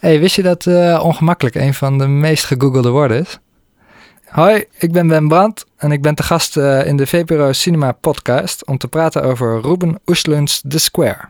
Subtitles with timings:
[0.00, 3.38] Hey, wist je dat uh, ongemakkelijk een van de meest gegoogelde woorden is?
[4.24, 7.92] Hoi, ik ben Ben Brandt en ik ben te gast uh, in de VPRO Cinema
[7.92, 11.28] podcast om te praten over Ruben Oestlunds The Square.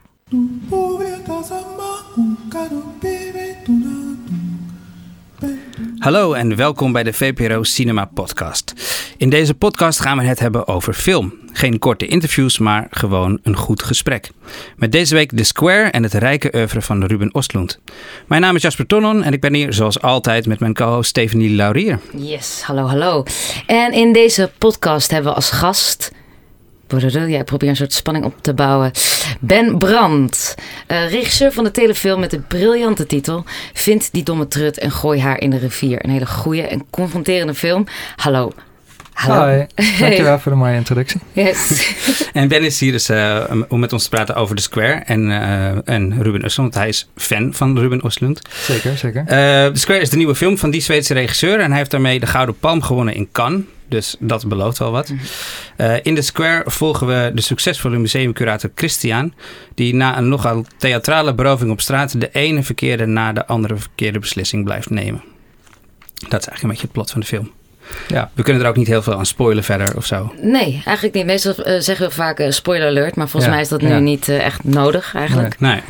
[6.01, 8.75] Hallo en welkom bij de VPRO Cinema Podcast.
[9.17, 11.35] In deze podcast gaan we het hebben over film.
[11.53, 14.31] Geen korte interviews, maar gewoon een goed gesprek.
[14.77, 17.81] Met deze week The Square en het rijke oeuvre van Ruben Ostlund.
[18.27, 21.55] Mijn naam is Jasper Tonnon en ik ben hier zoals altijd met mijn co-host Stephanie
[21.55, 22.01] Laurier.
[22.17, 23.25] Yes, hallo, hallo.
[23.67, 26.13] En in deze podcast hebben we als gast
[26.99, 28.91] ja, ik probeer een soort spanning op te bouwen.
[29.41, 30.55] Ben Brandt,
[30.89, 35.21] uh, regisseur van de telefilm met de briljante titel Vind die domme trut en gooi
[35.21, 36.05] haar in de rivier.
[36.05, 37.87] Een hele goede en confronterende film.
[38.17, 38.53] Hallo.
[39.13, 39.41] Hallo.
[39.41, 39.67] Hoi,
[40.01, 41.21] dankjewel voor de mooie introductie.
[41.33, 41.95] Yes.
[42.33, 45.29] en Ben is hier dus uh, om met ons te praten over The Square en,
[45.29, 46.75] uh, en Ruben Östlund.
[46.75, 48.51] Hij is fan van Ruben Östlund.
[48.63, 49.25] Zeker, zeker.
[49.27, 52.27] The Square is de nieuwe film van die Zweedse regisseur en hij heeft daarmee de
[52.27, 53.63] Gouden Palm gewonnen in Cannes.
[53.91, 55.13] Dus dat belooft wel wat.
[55.77, 59.35] Uh, in de Square volgen we de succesvolle museumcurator Christian,
[59.75, 64.19] die na een nogal theatrale beroving op straat de ene verkeerde na de andere verkeerde
[64.19, 65.23] beslissing blijft nemen.
[66.15, 67.51] Dat is eigenlijk een beetje het plot van de film.
[68.09, 68.31] Ja.
[68.35, 70.35] We kunnen er ook niet heel veel aan spoilen verder of zo.
[70.41, 71.27] Nee, eigenlijk niet.
[71.27, 74.29] Meestal uh, zeggen we vaak uh, spoiler alert, maar volgens mij is dat nu niet
[74.29, 75.61] echt nodig eigenlijk.
[75.61, 75.73] Nee.
[75.73, 75.83] nee.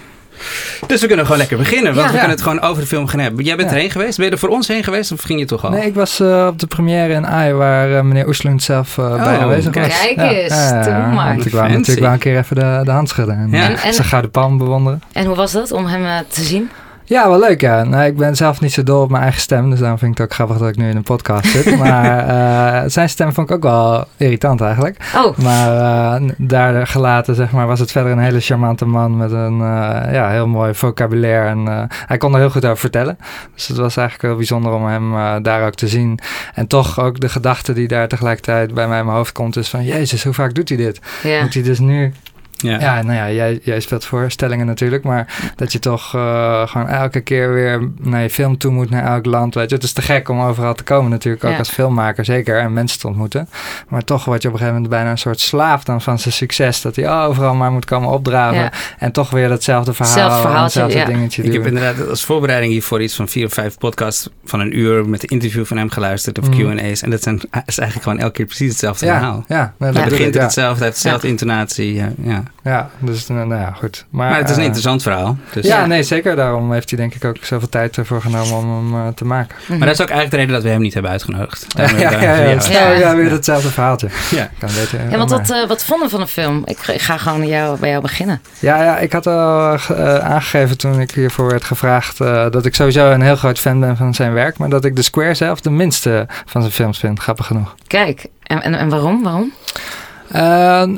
[0.87, 3.21] Dus we kunnen gewoon lekker beginnen, want we kunnen het gewoon over de film gaan
[3.21, 3.45] hebben.
[3.45, 4.17] Jij bent erheen geweest.
[4.17, 5.71] Ben je er voor ons heen geweest of ging je toch al?
[5.71, 9.05] Nee, ik was uh, op de première in AI waar uh, meneer Oeslund zelf uh,
[9.05, 10.01] oh, bij aanwezig was.
[10.01, 11.39] Kijk eens, ja, maar.
[11.39, 14.07] Ik wou natuurlijk wel een keer even de, de hand schudden en, en, en zijn
[14.07, 15.03] gouden palm bewonderen.
[15.13, 16.71] En hoe was dat om hem te zien?
[17.11, 17.85] Ja, wel leuk ja.
[17.85, 20.19] Nou, ik ben zelf niet zo dol op mijn eigen stem, dus daarom vind ik
[20.19, 21.77] het ook grappig dat ik nu in een podcast zit.
[21.79, 24.97] Maar uh, zijn stem vond ik ook wel irritant eigenlijk.
[25.17, 25.37] Oh.
[25.37, 29.59] Maar uh, daar gelaten, zeg maar, was het verder een hele charmante man met een
[29.59, 31.49] uh, ja, heel mooi vocabulaire.
[31.49, 33.19] En hij kon er heel goed over vertellen.
[33.55, 36.19] Dus het was eigenlijk heel bijzonder om hem daar ook te zien.
[36.55, 39.69] En toch ook de gedachte die daar tegelijkertijd bij mij in mijn hoofd komt is
[39.69, 39.85] van...
[39.85, 41.01] Jezus, hoe vaak doet hij dit?
[41.23, 41.43] Ja.
[41.43, 42.13] Moet hij dus nu
[42.63, 42.81] ja.
[42.81, 47.21] ja, nou ja, jij, jij speelt voorstellingen natuurlijk, maar dat je toch uh, gewoon elke
[47.21, 49.55] keer weer naar je film toe moet, naar elk land.
[49.55, 52.59] Weet je, het is te gek om overal te komen natuurlijk, ook als filmmaker zeker,
[52.59, 53.49] en mensen te ontmoeten.
[53.89, 56.35] Maar toch word je op een gegeven moment bijna een soort slaaf dan van zijn
[56.35, 61.05] succes, dat hij overal maar moet komen opdraven en toch weer datzelfde verhaal, verhaal hetzelfde
[61.05, 64.79] dingetje Ik heb inderdaad als voorbereiding hiervoor iets van vier of vijf podcasts van een
[64.79, 66.79] uur met een interview van hem geluisterd of mm.
[66.79, 67.03] Q&A's.
[67.03, 69.45] En dat zijn, is eigenlijk gewoon elke keer precies hetzelfde verhaal.
[69.49, 71.95] Ja, nou, dat begint het hetzelfde, heeft dezelfde intonatie.
[72.23, 72.43] ja.
[72.63, 74.05] Ja, dus nou, nou ja, goed.
[74.11, 75.37] Maar, maar het is een uh, interessant verhaal.
[75.53, 75.67] Dus.
[75.67, 76.37] Ja, nee, zeker.
[76.37, 79.57] Daarom heeft hij denk ik ook zoveel tijd ervoor genomen om hem uh, te maken.
[79.67, 81.67] Maar dat is ook eigenlijk de reden dat we hem niet hebben uitgenodigd.
[81.81, 84.09] Ja, ja, ja, ja, ja, ja, weer hetzelfde verhaaltje.
[84.31, 86.63] Ja, kan weten, ja want wat, uh, wat vonden van de film?
[86.65, 88.41] Ik, ik ga gewoon jou, bij jou beginnen.
[88.59, 89.79] Ja, ja ik had al
[90.21, 94.15] aangegeven toen ik hiervoor werd gevraagd dat ik sowieso een heel groot fan ben van
[94.15, 94.59] zijn werk.
[94.59, 97.21] Maar dat ik The Square zelf de minste van zijn films vind.
[97.21, 97.75] Grappig genoeg.
[97.87, 99.23] Kijk, en, en, en waarom?
[99.23, 99.53] Waarom?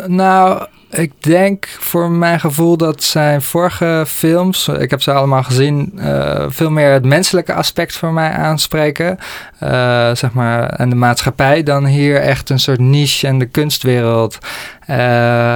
[0.06, 5.92] nou, ik denk voor mijn gevoel dat zijn vorige films, ik heb ze allemaal gezien,
[5.96, 9.18] uh, veel meer het menselijke aspect voor mij aanspreken.
[9.62, 9.68] Uh,
[10.14, 14.38] zeg maar, en de maatschappij dan hier echt een soort niche en de kunstwereld.
[14.82, 14.96] Uh,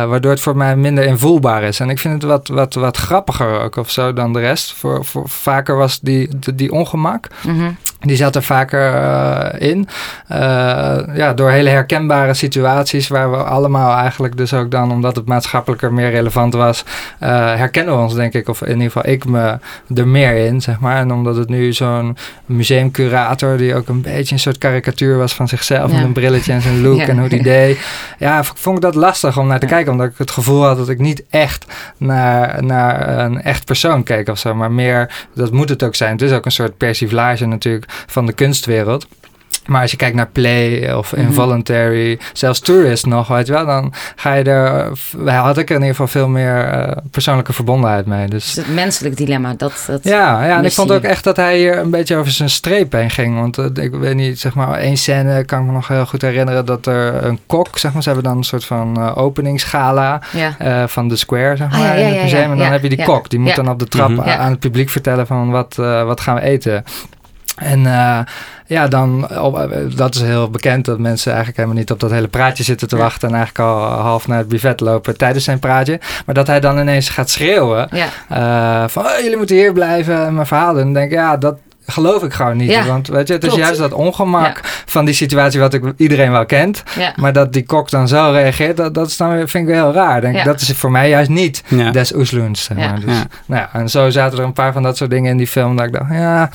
[0.05, 1.81] waardoor het voor mij minder invoelbaar is.
[1.81, 4.73] En ik vind het wat, wat, wat grappiger ook of zo dan de rest.
[4.73, 7.29] Voor, voor, vaker was die, die, ongemak.
[7.47, 7.77] Mm.
[8.01, 9.89] Die zat er vaker uh, in.
[10.33, 10.39] Uh,
[11.15, 15.93] ja, door hele herkenbare situaties waar we allemaal eigenlijk dus ook dan, omdat het maatschappelijker
[15.93, 16.85] meer relevant was,
[17.19, 19.59] herkennen we ons denk ik, of in ieder geval ik me
[19.95, 20.97] er meer in, zeg maar.
[20.97, 25.49] En omdat het nu zo'n museumcurator die ook een beetje een soort karikatuur was van
[25.49, 25.97] zichzelf, ja.
[25.97, 27.07] met een brilletje en zijn look ja.
[27.07, 27.79] en hoe die deed.
[28.19, 30.89] Ja, vond ik dat lastig om naar te kijken, omdat ik het gevoel had dat
[30.89, 35.69] ik niet echt naar, naar een echt persoon keek of zo, maar meer, dat moet
[35.69, 36.13] het ook zijn.
[36.13, 39.07] Het is ook een soort persiflage natuurlijk van de kunstwereld.
[39.67, 41.21] Maar als je kijkt naar Play of mhm.
[41.21, 42.27] Involuntary, mm -hmm.
[42.33, 44.93] zelfs Tourist nog, weet je wel, dan ga je er,
[45.33, 48.29] had ik er in ieder geval veel meer uh, persoonlijke verbondenheid mee.
[48.29, 51.37] Dus, dus het menselijk dilemma, dat, dat Ja, ja en ik vond ook echt dat
[51.37, 53.39] hij hier een beetje over zijn streep heen ging.
[53.39, 56.23] Want uh, ik weet niet, zeg maar, één scène kan ik me nog heel goed
[56.23, 60.23] herinneren dat er een kok, zeg maar, ze hebben dan een soort van uh, openingsgala
[60.33, 60.89] ja.
[60.89, 62.51] van de Square, zeg maar, ah, ja, ja, in het museum.
[62.51, 64.29] En dan heb je die kok, die moet dan op de trap mm -hmm.
[64.29, 66.85] aan het publiek vertellen van wat, wat gaan we eten.
[67.57, 68.19] En uh,
[68.67, 69.29] ja, dan,
[69.97, 72.97] dat is heel bekend dat mensen eigenlijk helemaal niet op dat hele praatje zitten te
[72.97, 76.01] wachten en eigenlijk al half naar het buffet lopen tijdens zijn praatje.
[76.27, 78.09] Maar dat hij dan ineens gaat schreeuwen ja.
[78.83, 80.75] uh, van oh, jullie moeten hier blijven en mijn verhaal.
[80.75, 81.57] Dan denk ik, ja, dat,
[81.87, 82.71] geloof ik gewoon niet.
[82.71, 86.31] Ja, want weet je, het is juist dat ongemak van die situatie wat ik, iedereen
[86.31, 86.83] wel kent.
[86.99, 87.13] Ja.
[87.17, 89.93] Maar dat die kok dan zo reageert, dat, dat is dan vind ik wel heel
[89.93, 90.21] raar.
[90.21, 90.45] Denk.
[90.45, 91.91] Dat is voor mij juist niet Ja.
[91.91, 92.65] des oesloens.
[92.65, 92.89] Zeg Ja.
[92.89, 93.01] maar.
[93.01, 93.27] Dus, Ja.
[93.47, 95.77] nou ja, en zo zaten er een paar van dat soort dingen in die film
[95.77, 96.51] dat ik dacht, ja,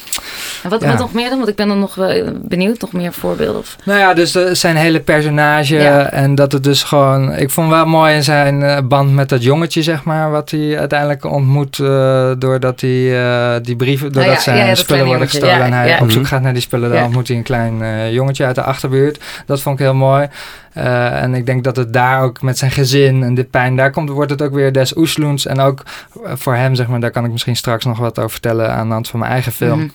[0.64, 0.88] En wat, Ja.
[0.88, 1.38] wat nog meer dan?
[1.38, 2.82] Want ik ben dan nog wel benieuwd.
[2.82, 3.60] Nog meer voorbeelden?
[3.60, 3.76] Of...
[3.84, 6.10] Nou ja, dus zijn hele personage Ja.
[6.12, 7.34] en dat het dus gewoon...
[7.34, 10.32] Ik vond wel mooi in zijn eh, band met dat jongetje, zeg maar...
[10.32, 14.12] wat hij uiteindelijk ontmoet eh, doordat hij eh, die brieven...
[14.12, 15.40] doordat Oh ja, zijn ja, ja, dat spullen worden jongetje.
[15.40, 16.00] gestolen Ja, en hij ja.
[16.04, 16.30] op zoek Mhm.
[16.30, 16.90] gaat naar die spullen.
[16.90, 17.04] Dan Ja.
[17.06, 19.24] ontmoet hij een klein eh, jongetje uit de achterbuurt.
[19.46, 20.28] Dat vond ik heel mooi.
[20.74, 23.76] Eh, en ik denk dat het daar ook met zijn gezin en de pijn...
[23.76, 25.46] daar komt, wordt het ook weer des oesloens.
[25.46, 25.84] En ook
[26.26, 27.00] eh, voor hem, zeg maar...
[27.00, 28.72] daar kan ik misschien straks nog wat over vertellen...
[28.74, 29.88] aan de hand van mijn eigen film Mhm.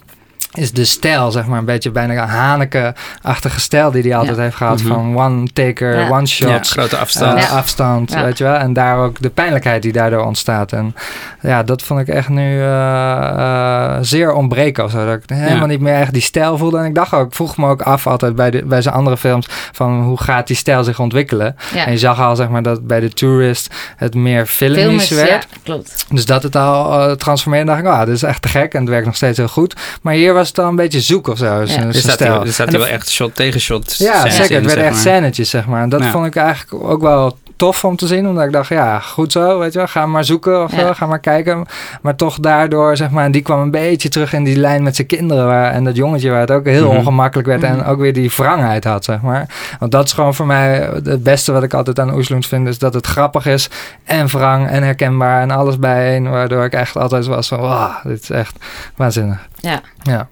[0.57, 4.43] Is de stijl, zeg maar, een beetje bijna een Haneke-achtige stijl die hij altijd Ja.
[4.43, 4.83] heeft gehad.
[4.83, 4.89] Mhm.
[4.93, 6.09] van one taker, Ja.
[6.09, 6.69] one Ja, shot.
[6.69, 7.37] grote afstand.
[7.39, 7.57] eh, Ja.
[7.57, 8.25] afstand, Ja.
[8.25, 8.55] weet je wel.
[8.55, 10.73] En daar ook de pijnlijkheid die daardoor ontstaat.
[10.73, 10.95] En
[11.41, 15.07] ja, dat vond ik echt nu eh, eh, zeer ontbreken of zo.
[15.07, 15.67] Dat ik helemaal Ja.
[15.67, 16.79] niet meer echt die stijl voelde.
[16.79, 19.17] En ik dacht ook, ik vroeg me ook af altijd bij, de, bij zijn andere
[19.17, 19.47] films...
[19.73, 21.57] van hoe gaat die stijl zich ontwikkelen?
[21.75, 21.85] Ja.
[21.87, 25.29] En je zag al, zeg maar, dat bij The Tourist het meer filmisch werd.
[25.51, 26.05] ja, klopt.
[26.11, 28.89] Dus dat het al transformeerde, dacht ik, ah, dit is echt te gek en het
[28.89, 29.75] werkt nog steeds heel goed.
[30.03, 31.45] Maar hier was het al een beetje zoek of zo.
[31.61, 31.67] Ja.
[31.67, 33.97] zijn Er staat, er staat wel echt shot tegen shot.
[33.97, 34.41] Ja, zeker.
[34.41, 35.83] Het werden zeg echt scènetjes, zeg maar.
[35.83, 36.11] En dat Ja.
[36.11, 38.29] vond ik eigenlijk ook wel tof om te zien.
[38.29, 39.89] Omdat ik dacht, ja, goed zo, weet je wel.
[39.89, 40.79] Ga maar zoeken of Ja.
[40.79, 41.67] zo, ga maar kijken.
[42.03, 44.97] Maar toch daardoor, zeg maar, en die kwam een beetje terug in die lijn met
[44.97, 45.47] zijn kinderen.
[45.47, 46.97] Waar, en dat jongetje waar het ook heel Mhm.
[46.97, 47.63] ongemakkelijk werd.
[47.63, 47.89] En Mhm.
[47.89, 49.47] ook weer die wrangheid had, zeg maar.
[49.79, 52.69] Want dat is gewoon voor mij het beste wat ik altijd aan Oesloens vind.
[52.69, 53.69] Is dat het grappig is
[54.05, 56.31] en wrang en herkenbaar en alles bijeen.
[56.31, 58.57] Waardoor ik echt altijd was van, wow, dit is echt
[58.97, 59.49] waanzinnig.
[59.61, 59.81] Ja.
[60.03, 60.29] Ja.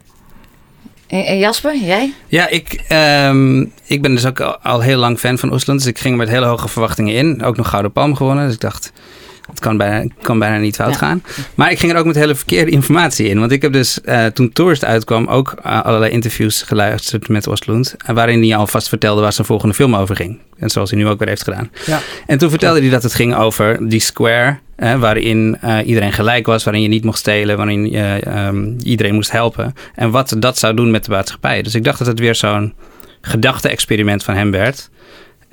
[1.06, 2.12] En, Jasper, jij?
[2.26, 5.78] Ja, ik, ehm, ik ben dus ook al, heel lang fan van Oesland.
[5.78, 7.42] Dus ik ging met hele hoge verwachtingen in.
[7.42, 8.44] Ook nog Gouden Palm gewonnen.
[8.44, 8.92] Dus ik dacht,
[9.50, 10.96] het kan bijna, kan bijna niet fout Ja.
[10.98, 11.22] gaan.
[11.54, 13.38] Maar ik ging er ook met hele verkeerde informatie in.
[13.38, 17.94] Want ik heb dus eh, toen Tourist uitkwam ook eh, allerlei interviews geluisterd met Oesland.
[18.06, 20.38] Waarin hij alvast vertelde waar zijn volgende film over ging.
[20.58, 21.70] En zoals hij nu ook weer heeft gedaan.
[21.86, 22.00] Ja.
[22.26, 24.58] En toen vertelde hij dat het ging over die square.
[24.98, 29.30] waarin eh, iedereen gelijk was, waarin je niet mocht stelen, waarin je ehm, iedereen moest
[29.30, 29.74] helpen.
[29.94, 31.62] En wat dat zou doen met de maatschappij.
[31.62, 32.74] Dus ik dacht dat het weer zo'n
[33.20, 34.90] gedachte-experiment van hem werd.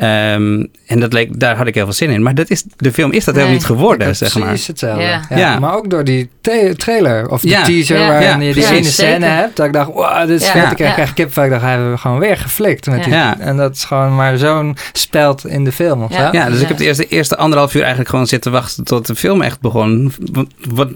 [0.01, 2.23] Ehm, en dat leek, daar had ik heel veel zin in.
[2.23, 3.43] Maar dat is, de film is dat Nee.
[3.43, 4.47] helemaal niet geworden, Ja, zeg maar.
[4.47, 5.01] Precies hetzelfde.
[5.03, 5.21] Ja.
[5.29, 5.37] Ja.
[5.37, 5.59] Ja.
[5.59, 6.29] Maar ook door die
[6.77, 7.63] trailer of de Ja.
[7.63, 8.07] teaser Ja.
[8.07, 9.55] waarin Ja, je die ene scène hebt.
[9.55, 10.51] Dat ik dacht, wow, dit is Ja.
[10.51, 10.71] vet.
[10.71, 11.43] Ik kreeg echt kipvel.
[11.43, 12.85] Ik dacht, hij hebben we gewoon weer geflikt.
[12.85, 13.03] Met Ja.
[13.03, 13.39] die, Ja.
[13.39, 16.31] En dat is gewoon maar zo'n speld in de film of Ja.
[16.31, 16.61] dus Ja.
[16.61, 19.59] ik heb de eerste, eerste anderhalf uur eigenlijk gewoon zitten wachten tot de film echt
[19.61, 20.13] begon.
[20.31, 20.89] Wat, wat,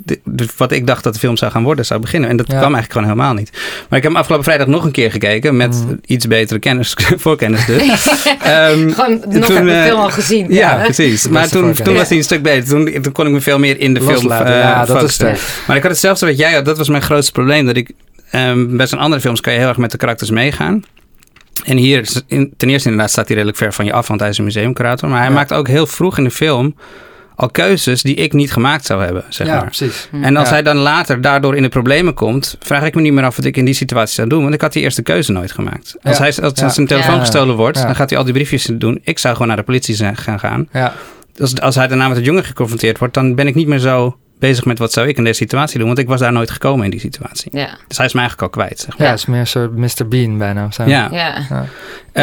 [0.57, 2.29] wat ik dacht dat de film zou gaan worden, zou beginnen.
[2.29, 2.57] En dat Ja.
[2.57, 3.49] kwam eigenlijk gewoon helemaal niet.
[3.89, 5.95] Maar ik heb hem afgelopen vrijdag nog een keer gekeken met Mhm.
[6.05, 7.83] iets betere kennis, voorkennis dus.
[8.43, 10.45] Ehm, Gewoon nog toen, heb de eh, film al gezien.
[10.53, 11.27] ja, precies.
[11.27, 12.69] Maar toen, toen was hij een stuk beter.
[12.69, 14.93] Toen, toen kon ik me veel meer in de Loslaten, film eh, ja, dat is
[14.93, 15.37] focussen.
[15.37, 15.63] sterk.
[15.67, 16.65] Maar ik had hetzelfde wat jij had.
[16.65, 17.65] Dat was mijn grootste probleem.
[17.65, 17.91] Dat ik
[18.31, 20.83] ehm, bij zijn andere films kan je heel erg met de karakters meegaan.
[21.65, 22.07] En hier,
[22.57, 25.09] ten eerste inderdaad staat hij redelijk ver van je af, want hij is een museumcurator.
[25.09, 25.33] Maar hij Ja.
[25.33, 26.75] maakt ook heel vroeg in de film
[27.35, 29.65] al keuzes die ik niet gemaakt zou hebben, zeg Ja, maar.
[29.65, 30.09] precies.
[30.21, 30.53] En als Ja.
[30.53, 33.45] hij dan later daardoor in de problemen komt, vraag ik me niet meer af wat
[33.45, 34.41] ik in die situatie zou doen.
[34.41, 35.95] Want ik had die eerste keuze nooit gemaakt.
[36.01, 36.23] Als, Ja.
[36.23, 36.69] hij, als Ja.
[36.69, 37.19] zijn telefoon Ja.
[37.19, 37.85] gestolen wordt, Ja.
[37.85, 38.99] dan gaat hij al die briefjes doen.
[39.03, 40.67] Ik zou gewoon naar de politie zijn- gaan gaan.
[40.73, 40.93] Ja.
[41.39, 44.17] Als, als hij daarna met het jongen geconfronteerd wordt, dan ben ik niet meer zo
[44.39, 45.87] bezig met wat zou ik in deze situatie doen.
[45.87, 47.49] Want ik was daar nooit gekomen in die situatie.
[47.57, 47.77] Ja.
[47.87, 48.79] Dus hij is me eigenlijk al kwijt.
[48.79, 49.07] Zeg maar.
[49.07, 50.07] ja, het is meer een soort Mr.
[50.07, 50.65] Bean bijna.
[50.65, 50.83] Of zo.
[50.83, 51.07] Ja.
[51.11, 51.35] Ja.
[51.37, 51.43] Eh,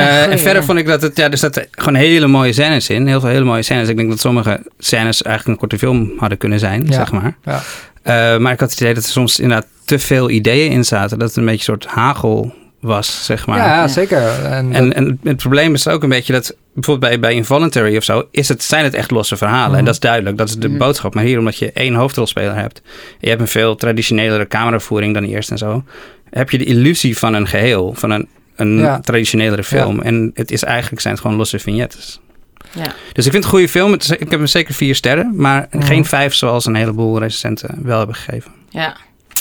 [0.01, 0.63] Ja, en goeie, verder ja.
[0.67, 3.07] vond ik dat het, ja, er zaten gewoon hele mooie scènes in.
[3.07, 3.89] Heel veel hele mooie scènes.
[3.89, 6.93] Ik denk dat sommige scènes eigenlijk een korte film hadden kunnen zijn, Ja.
[6.93, 7.37] zeg maar.
[7.45, 7.61] Ja.
[8.03, 11.19] Eh, maar ik had het idee dat er soms inderdaad te veel ideeën in zaten.
[11.19, 13.59] Dat het een beetje een soort hagel was, zeg maar.
[13.59, 13.89] Ja, Ja.
[13.89, 14.45] zeker.
[14.45, 18.05] En, En, en het probleem is ook een beetje dat bijvoorbeeld bij, bij Involuntary of
[18.05, 19.69] zo, is het, zijn het echt losse verhalen.
[19.71, 19.79] Mhm.
[19.79, 20.79] En dat is duidelijk, dat is de Mhm.
[20.79, 21.15] boodschap.
[21.15, 25.25] Maar hier, omdat je één hoofdrolspeler hebt, en je hebt een veel traditionelere cameravoering dan
[25.25, 25.85] eerst en zo,
[26.31, 29.01] heb je de illusie van een geheel, van een, een Ja.
[29.01, 30.01] traditionelere film.
[30.01, 32.21] En het is eigenlijk zijn het gewoon losse vignettes.
[32.75, 32.93] Ja.
[33.13, 33.93] Dus ik vind het een goede film.
[33.93, 35.83] Het is- Ik heb hem zeker vier sterren, maar Mhm.
[35.87, 38.51] geen vijf zoals een heleboel recensenten wel hebben gegeven.
[38.69, 38.97] Ja.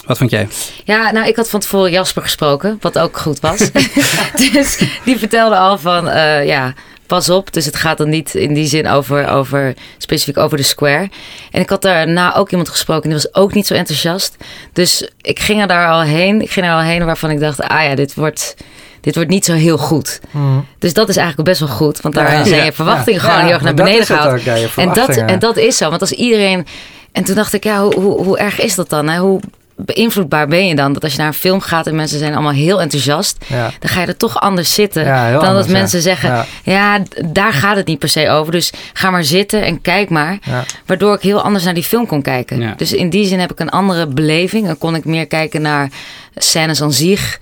[0.05, 0.47] Wat vond jij?
[0.83, 3.71] Ja, nou, ik had van tevoren Jasper gesproken, wat ook goed was.
[4.53, 6.73] dus die vertelde al van, eh, ja,
[7.11, 7.53] pas op.
[7.53, 11.09] Dus het gaat dan niet in die zin over, over, specifiek over de square.
[11.51, 14.35] En ik had daarna ook iemand gesproken, die was ook niet zo enthousiast.
[14.73, 16.41] Dus ik ging er daar al heen.
[16.41, 18.55] Ik ging er al heen waarvan ik dacht, ah ja, dit wordt,
[19.01, 20.19] dit wordt niet zo heel goed.
[20.31, 20.65] Mm.
[20.79, 22.43] Dus dat is eigenlijk best wel goed, want daar Ja.
[22.43, 22.63] zijn Ja.
[22.65, 23.25] je verwachtingen Ja.
[23.25, 24.41] gewoon Ja, heel erg naar beneden gehaald.
[24.75, 26.65] En dat, en dat is zo, want als iedereen.
[27.11, 29.09] En toen dacht ik, ja, hoe, hoe, hoe erg is dat dan?
[29.09, 29.19] Hè?
[29.19, 29.39] Hoe
[29.85, 30.93] beïnvloedbaar ben je dan?
[30.93, 33.71] Dat als je naar een film gaat en mensen zijn allemaal heel enthousiast, Ja.
[33.79, 35.03] dan ga je er toch anders zitten.
[35.05, 37.03] Ja, dan anders, dat mensen zeggen, Ja.
[37.25, 38.51] daar gaat het niet per se over.
[38.51, 40.37] Dus ga maar zitten en kijk maar.
[40.41, 40.63] Ja.
[40.85, 42.59] Waardoor ik heel anders naar die film kon kijken.
[42.59, 42.73] Ja.
[42.77, 44.65] Dus in die zin heb ik een andere beleving.
[44.65, 45.89] Dan kon ik meer kijken naar
[46.35, 47.39] scènes aan zich.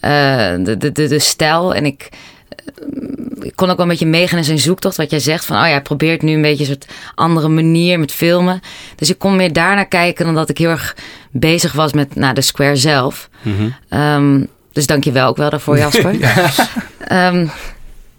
[0.00, 0.10] eh,
[0.58, 1.74] de, de, de, de stijl.
[1.74, 2.08] En ik,
[3.40, 4.96] ik kon ook wel een beetje meegaan in zijn zoektocht.
[4.96, 7.98] Wat jij zegt van, oh ja, hij probeert nu een beetje een soort andere manier
[7.98, 8.60] met filmen.
[8.96, 10.96] Dus ik kon meer daarnaar kijken dan dat ik heel erg
[11.30, 13.28] bezig was met nou, de square zelf.
[13.42, 13.68] Mhm.
[13.88, 16.16] Ehm, dus dank je wel ook wel daarvoor, Jasper.
[16.98, 17.46] Ehm,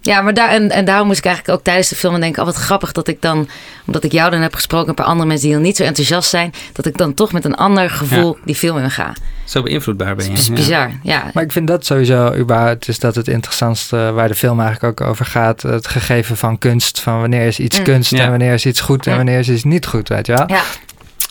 [0.00, 2.40] ja, maar daar, en, en daarom moest ik eigenlijk ook tijdens de film denken...
[2.40, 3.48] oh, wat grappig dat ik dan,
[3.86, 4.88] omdat ik jou dan heb gesproken...
[4.88, 6.52] een paar andere mensen die dan niet zo enthousiast zijn...
[6.72, 9.12] dat ik dan toch met een ander gevoel die film in ga.
[9.44, 10.30] Zo beïnvloedbaar ben je.
[10.30, 11.30] Dat is bizar, ja.
[11.34, 15.08] Maar ik vind dat sowieso überhaupt is dat het interessantste waar de film eigenlijk ook
[15.08, 15.62] over gaat.
[15.62, 17.00] Het gegeven van kunst.
[17.00, 17.84] Van wanneer is iets Mm.
[17.84, 18.24] kunst Ja.
[18.24, 20.44] en wanneer is iets goed en wanneer is iets niet goed, weet je wel?
[20.46, 20.62] Ja,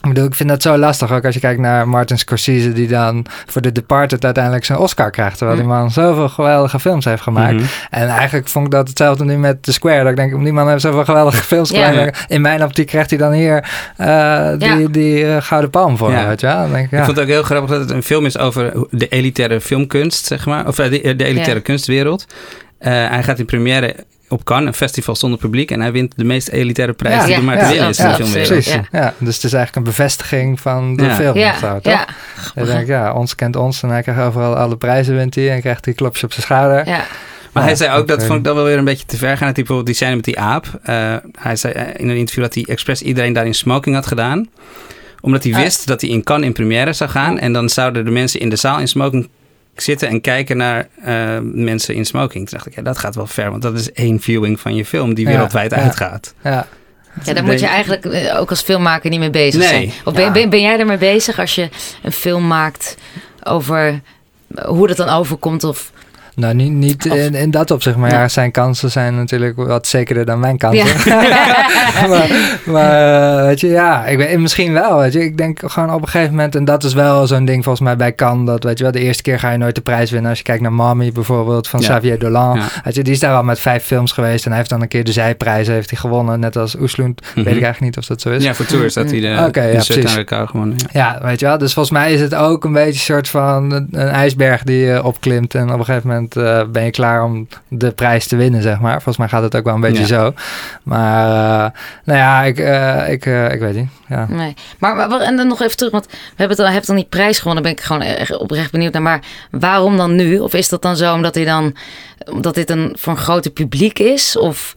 [0.03, 2.88] Ik bedoel, ik vind dat zo lastig ook als je kijkt naar Martin Scorsese die
[2.88, 5.38] dan voor The Departed uiteindelijk zijn Oscar krijgt.
[5.38, 5.63] Terwijl Mm.
[5.65, 7.53] die man zoveel geweldige films heeft gemaakt.
[7.53, 7.63] Mhm.
[7.89, 10.00] En eigenlijk vond ik dat hetzelfde nu met The Square.
[10.01, 11.91] Dat ik denk, die man heeft zoveel geweldige films Ja.
[11.91, 12.25] gemaakt.
[12.27, 14.88] In mijn optiek krijgt hij dan hier eh, die, Ja.
[14.88, 16.27] die eh, gouden palm voor, Ja.
[16.27, 16.57] weet je wel?
[16.57, 16.98] Dan denk ik, ja.
[16.98, 20.25] Ik vond het ook heel grappig dat het een film is over de elitaire filmkunst,
[20.25, 20.67] zeg maar.
[20.67, 22.25] Of eh, de, de elitaire kunstwereld.
[22.79, 23.95] Eh, hij gaat in première
[24.34, 25.72] op Cannes, een festival zonder publiek.
[25.72, 27.25] En hij wint de meest elitaire prijs Ja.
[27.25, 27.70] die er maar te Ja.
[27.70, 28.50] winnen is in Ja, de filmwereld.
[28.52, 28.63] absoluut.
[28.63, 29.00] Precies, Ja.
[29.00, 29.13] ja.
[29.18, 31.16] Dus het is eigenlijk een bevestiging van de Ja.
[31.16, 31.38] film.
[31.38, 32.06] ja, zo, toch?
[32.56, 35.62] ja, denk, ja, ons kent ons en hij krijgt overal alle prijzen wint hij en
[35.62, 36.88] krijgt hij klopjes op zijn schouder.
[36.88, 37.06] ja.
[37.52, 39.48] Maar hij zei ook, dat vond ik dan wel weer een beetje te ver gaan.
[39.48, 40.66] Dat hij bijvoorbeeld die scène met die aap.
[40.84, 44.08] eh, hij zei eh, in een interview dat hij expres iedereen daar in smoking had
[44.08, 44.50] gedaan.
[45.22, 45.60] Omdat hij Ah.
[45.60, 47.40] wist dat hij in Cannes in première zou gaan.
[47.40, 49.30] En dan zouden de mensen in de zaal in smoking
[49.75, 52.50] zitten en kijken naar eh, mensen in smoking.
[52.50, 53.50] Toen dacht ik, ja, dat gaat wel ver.
[53.50, 55.77] Want dat is één viewing van je film die wereldwijd ja.
[55.77, 56.34] uitgaat.
[56.44, 56.68] Ja,
[57.24, 59.70] Ja, daar moet je eigenlijk eh, ook als filmmaker niet mee bezig Nee.
[59.70, 59.92] zijn.
[60.06, 60.32] Of ben, Ja.
[60.32, 61.70] ben, ben jij ermee bezig als je
[62.03, 62.98] een film maakt
[63.44, 64.01] over
[64.65, 65.63] hoe dat dan overkomt?
[65.63, 65.92] Of,
[66.36, 68.20] nou niet, niet Of- in, in dat opzicht, maar Ja.
[68.22, 71.12] ja, zijn kansen zijn natuurlijk wat zekerder dan mijn kansen.
[71.12, 71.68] ja.
[72.10, 72.28] maar
[72.66, 74.98] maar eh, weet je, ja, ik weet, misschien wel.
[74.98, 75.24] Weet je.
[75.24, 77.96] Ik denk gewoon op een gegeven moment, en dat is wel zo'n ding volgens mij
[77.96, 80.30] bij Cannes, dat weet je wel, de eerste keer ga je nooit de prijs winnen.
[80.30, 81.88] Als je kijkt naar Mommy bijvoorbeeld van Ja.
[81.88, 82.60] Xavier Dolan.
[82.84, 84.88] Weet je, die is daar al met vijf films geweest en hij heeft dan een
[84.88, 87.16] keer de zijprijs heeft hij gewonnen, net als Oesloen.
[87.36, 88.44] Weet ik eigenlijk niet of dat zo is.
[88.44, 90.12] Ja, voor Tours dat hij de, Oké, ja, de shirt precies.
[90.12, 90.78] aan elkaar gewonnen.
[90.92, 91.02] Ja.
[91.20, 91.58] Ja, weet je wel.
[91.58, 94.78] Dus volgens mij is het ook een beetje een soort van een, een ijsberg die
[94.86, 95.56] je opklimt.
[95.56, 98.80] En op een gegeven moment eh, ben je klaar om de prijs te winnen, zeg
[98.80, 98.94] maar.
[98.94, 100.08] Volgens mij gaat het ook wel een beetje Ja.
[100.08, 100.34] zo.
[100.84, 101.72] Maar eh,
[102.03, 103.89] nou ja, ik, eh, ik, eh, ik weet niet.
[104.08, 104.25] Ja.
[104.30, 104.53] Nee.
[104.80, 107.08] Maar, maar en dan nog even terug, want we hebben het al, hebt dan die
[107.10, 107.63] prijs gewonnen.
[107.63, 109.01] Daar ben ik gewoon echt oprecht benieuwd naar.
[109.01, 110.39] Maar waarom dan nu?
[110.39, 111.75] Of is dat dan zo omdat hij dan
[112.32, 114.38] omdat dit een voor een groter publiek is?
[114.38, 114.74] Of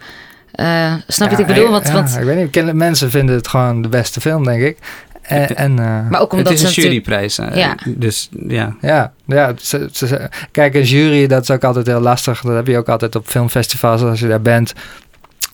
[0.57, 1.71] eh, snap je wat ik bedoel?
[1.71, 2.73] Want, ja, want, ik weet niet.
[2.75, 4.79] Mensen vinden het gewoon de beste film, denk ik.
[5.29, 7.39] En, en eh, maar ook omdat Het is een juryprijs.
[7.39, 7.75] eh, Ja.
[7.87, 8.77] Dus ja.
[8.81, 12.41] Ja, ja ze, ze- ze- kijk, een jury, dat is ook altijd heel lastig.
[12.41, 14.73] Dat heb je ook altijd op filmfestivals als je daar bent.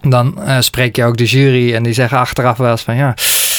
[0.00, 3.14] Dan eh, spreek je ook de jury en die zeggen achteraf wel eens van ja,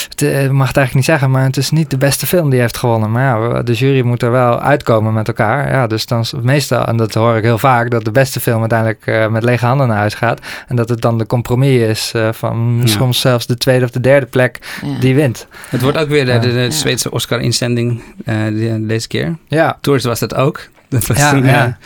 [0.10, 2.60] het eh, mag het eigenlijk niet zeggen, maar het is niet de beste film die
[2.60, 3.12] heeft gewonnen.
[3.12, 5.72] Maar ja, de jury moet er wel uitkomen met elkaar.
[5.72, 8.60] Ja, dus dan is meestal, en dat hoor ik heel vaak, dat de beste film
[8.60, 10.42] uiteindelijk eh, met lege handen naar huis gaat.
[10.68, 12.88] En dat het dan de compromis is eh, van Ja.
[12.88, 15.00] soms zelfs de tweede of de derde plek ja.
[15.00, 15.48] die wint.
[15.70, 16.72] Het wordt ook weer de, de.
[16.72, 18.36] Zweedse Oscar-inzending eh,
[18.80, 19.36] deze keer.
[19.48, 20.68] Ja, Tours was dat ook.
[20.90, 21.78] Dat was Ja, toen, ja.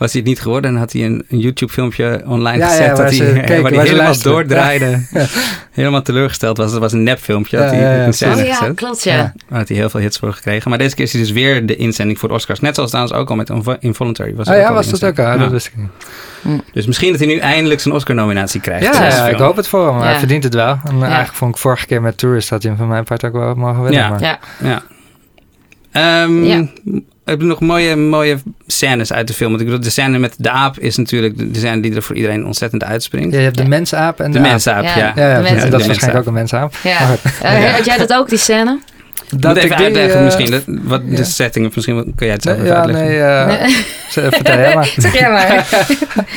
[0.00, 0.70] Was hij het niet geworden.
[0.70, 2.96] En had hij een, een YouTube-filmpje online Ja, ja, gezet.
[2.96, 4.32] waar dat ze hij, keken, waar waar hij helemaal luisteren.
[4.32, 5.00] doordraaide.
[5.70, 6.70] Helemaal teleurgesteld was.
[6.70, 7.56] Het was een nepfilmpje.
[7.56, 9.14] Ja, dat hij ja, ja, in scène Oh ja, klopt ja.
[9.16, 9.32] Ja.
[9.48, 10.70] Daar had hij heel veel hits voor gekregen.
[10.70, 12.60] Maar deze keer is hij dus weer de inzending voor de Oscars.
[12.60, 14.34] Net zoals trouwens ook al met Invo- Involuntary.
[14.34, 15.38] Was ook ja, was dat ook al?
[15.38, 16.62] Dat wist ik niet.
[16.72, 18.94] Dus misschien dat hij nu eindelijk zijn Oscar-nominatie krijgt.
[18.94, 20.00] Ja, ik hoop het voor hem.
[20.02, 20.78] Hij verdient het wel.
[20.84, 21.04] En eh, Ja.
[21.04, 23.54] eigenlijk vond ik vorige keer met Tourist dat hij hem van mijn part ook wel
[23.54, 24.00] mogen winnen.
[24.00, 24.08] Ja.
[24.08, 24.38] maar- Ja.
[24.62, 24.82] Ja.
[25.92, 26.66] Ehm, Ja.
[27.30, 29.48] Heb je nog mooie, mooie scènes uit de film?
[29.50, 32.16] Want ik bedoel, de scène met de aap is natuurlijk de, scène die er voor
[32.16, 33.32] iedereen ontzettend uitspringt.
[33.32, 33.68] Ja, je hebt de Ja.
[33.68, 34.50] mensaap en de de, aap.
[34.50, 34.96] mensaap, Ja.
[34.96, 35.12] ja.
[35.16, 35.58] Ja, ja, De precies.
[35.58, 36.74] mens- dat is waarschijnlijk ook een mensaap.
[36.82, 36.98] Ja.
[37.42, 38.78] Eh, Had jij dat ook, die scène?
[39.36, 40.50] Dat ik even die, uitleggen eh, misschien.
[40.50, 41.16] Dat, wat ja.
[41.16, 41.74] de setting is.
[41.74, 43.10] Misschien kun jij het zelf Nee, even ja, uitleggen.
[43.10, 43.74] nee, eh, Nee.
[44.10, 44.92] z- vertel jij maar.
[44.96, 45.66] Zeg jij maar.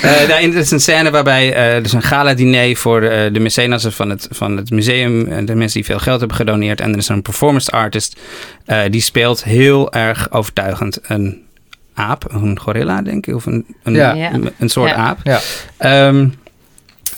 [0.02, 4.10] Eh, daarin is een scène waarbij er dus een gala-diner voor eh, de mecenassen van
[4.10, 5.28] het, van het museum.
[5.28, 6.82] en de mensen die veel geld hebben gedoneerd.
[6.82, 8.20] En er is een performance artist.
[8.66, 11.42] eh, die speelt heel erg overtuigend een
[11.94, 12.26] aap.
[12.34, 13.36] Een gorilla, denk ik.
[13.36, 14.34] Of een, een, Ja.
[14.34, 14.96] Een, een soort Ja.
[14.96, 15.18] aap.
[15.24, 15.40] Ja.
[15.78, 16.28] Ehm,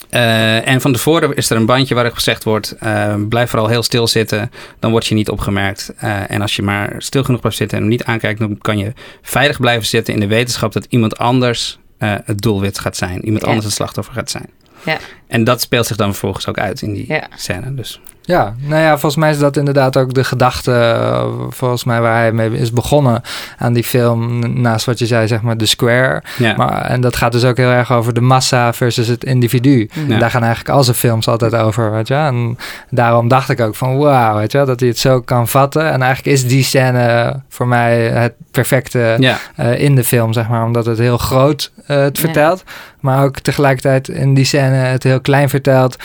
[0.08, 3.82] eh, en van tevoren is er een bandje waarop gezegd wordt: eh, blijf vooral heel
[3.82, 5.92] stil zitten, dan word je niet opgemerkt.
[5.96, 8.78] Eh, en als je maar stil genoeg blijft zitten en hem niet aankijkt, dan kan
[8.78, 13.42] je veilig blijven zitten in de wetenschap dat iemand anders het doelwit gaat zijn, iemand
[13.42, 13.48] Ja.
[13.48, 14.50] anders het slachtoffer gaat zijn.
[14.84, 14.98] Ja.
[15.26, 17.28] En dat speelt zich dan vervolgens ook uit in die Ja.
[17.34, 17.74] scène.
[17.74, 22.00] Dus Ja, nou ja, volgens mij is dat inderdaad ook de gedachte, uh, volgens mij
[22.00, 23.22] waar hij mee is begonnen
[23.58, 26.22] aan die film, naast wat je zei, zeg maar, de square.
[26.38, 26.54] Ja.
[26.56, 29.88] Maar, en dat gaat dus ook heel erg over de massa versus het individu.
[30.08, 32.14] En daar gaan eigenlijk al zijn films altijd over, weet je.
[32.14, 32.58] En
[32.90, 35.92] daarom dacht ik ook van, wauw, weet je, dat hij het zo kan vatten.
[35.92, 39.36] En eigenlijk is die scène voor mij het perfecte Ja.
[39.56, 40.64] eh, in de film, zeg maar.
[40.64, 42.24] Omdat het heel groot eh, het Ja.
[42.24, 42.64] vertelt.
[43.00, 45.96] Maar ook tegelijkertijd in die scène het heel klein vertelt.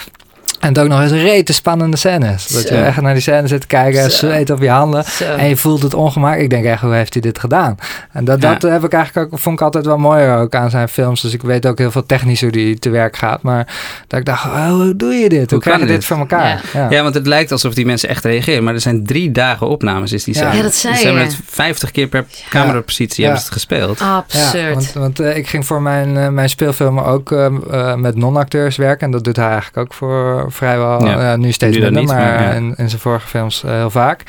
[0.62, 2.48] En het ook nog eens rete spannende scènes.
[2.48, 2.76] Dat Zo.
[2.76, 4.10] je echt naar die scène zit te kijken, Zo.
[4.28, 5.04] zweet op je handen.
[5.04, 5.24] Zo.
[5.26, 6.38] En je voelt het ongemak.
[6.38, 7.76] Ik denk echt, hoe heeft hij dit gedaan?
[8.12, 8.54] En dat, Ja.
[8.56, 11.22] dat heb ik eigenlijk ook, vond ik altijd wel mooier ook aan zijn films.
[11.22, 13.42] Dus ik weet ook heel veel technisch hoe die te werk gaat.
[13.42, 13.68] Maar
[14.08, 15.52] dat ik dacht, oh, hoe doe je dit?
[15.52, 16.06] Hoe, krijg je kan dit dit?
[16.06, 16.62] voor elkaar?
[16.74, 16.88] Ja.
[16.90, 18.64] Ja, want het lijkt alsof die mensen echt reageren.
[18.64, 20.56] Maar er zijn drie dagen opnames, is die scène.
[20.56, 23.30] Ja, dat zei Dus Ze hebben het 50 keer per camerapositie Ja.
[23.30, 24.00] hebben ze het gespeeld.
[24.00, 24.74] Ja, Absurd.
[24.74, 29.06] want, want eh, ik ging voor mijn, eh, mijn speelfilmen ook eh, met non-acteurs werken.
[29.06, 31.36] En dat doet hij eigenlijk ook voor vrijwel, Ja.
[31.36, 34.24] nu steeds Nu minder, niet, maar, in, in zijn vorige films eh, heel vaak.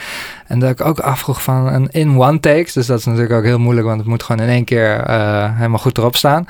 [0.47, 2.73] En dat ik ook afvroeg van een in-one takes.
[2.73, 5.57] Dus dat is natuurlijk ook heel moeilijk, want het moet gewoon in één keer eh,
[5.57, 6.47] helemaal goed erop staan.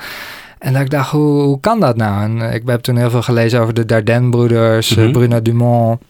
[0.59, 2.23] En dat ik dacht, hoe, hoe kan dat nou?
[2.23, 5.11] En ik heb toen heel veel gelezen over de Dardenne-broeders, eh, Mhm.
[5.11, 6.01] Bruno Dumont...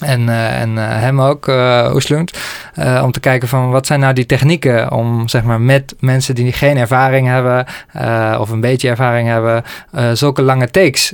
[0.00, 2.38] En, eh, en eh, hem ook, eh Oeslund.
[3.02, 6.52] om te kijken van wat zijn nou die technieken om zeg maar met mensen die
[6.52, 7.66] geen ervaring hebben
[8.40, 9.62] of een beetje ervaring hebben,
[10.12, 11.12] zulke lange takes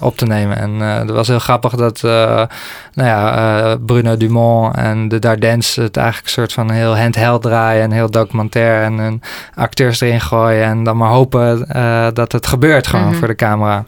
[0.00, 0.58] op te nemen.
[0.58, 6.26] En dat was heel grappig dat nou ja, Bruno Dumont en de Dardennes het eigenlijk
[6.26, 9.20] een soort van heel handheld draaien en heel documentair en, en
[9.54, 11.66] acteurs erin gooien en dan maar hopen
[12.14, 13.18] dat het gebeurt gewoon Mhm.
[13.18, 13.84] voor de camera.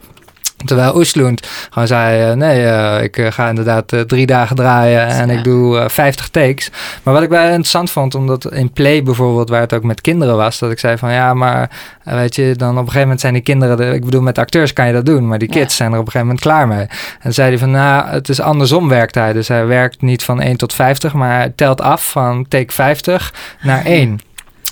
[0.65, 5.27] Terwijl Oeslund gewoon zei, eh, nee, eh, ik eh, ga inderdaad drie dagen draaien en
[5.29, 5.33] Ja.
[5.37, 6.69] ik doe eh, 50 takes.
[7.03, 10.35] Maar wat ik wel interessant vond, omdat in Play bijvoorbeeld, waar het ook met kinderen
[10.37, 11.69] was, dat ik zei van ja, maar
[12.03, 14.73] weet je, dan op een gegeven moment zijn die kinderen, de, ik bedoel met acteurs
[14.73, 15.75] kan je dat doen, maar die kids Ja.
[15.77, 16.85] zijn er op een gegeven moment klaar mee.
[17.19, 19.33] En zei hij van nou, het is andersom werkt hij.
[19.33, 23.33] Dus hij werkt niet van 1 tot 50, maar hij telt af van take 50
[23.61, 24.19] naar 1.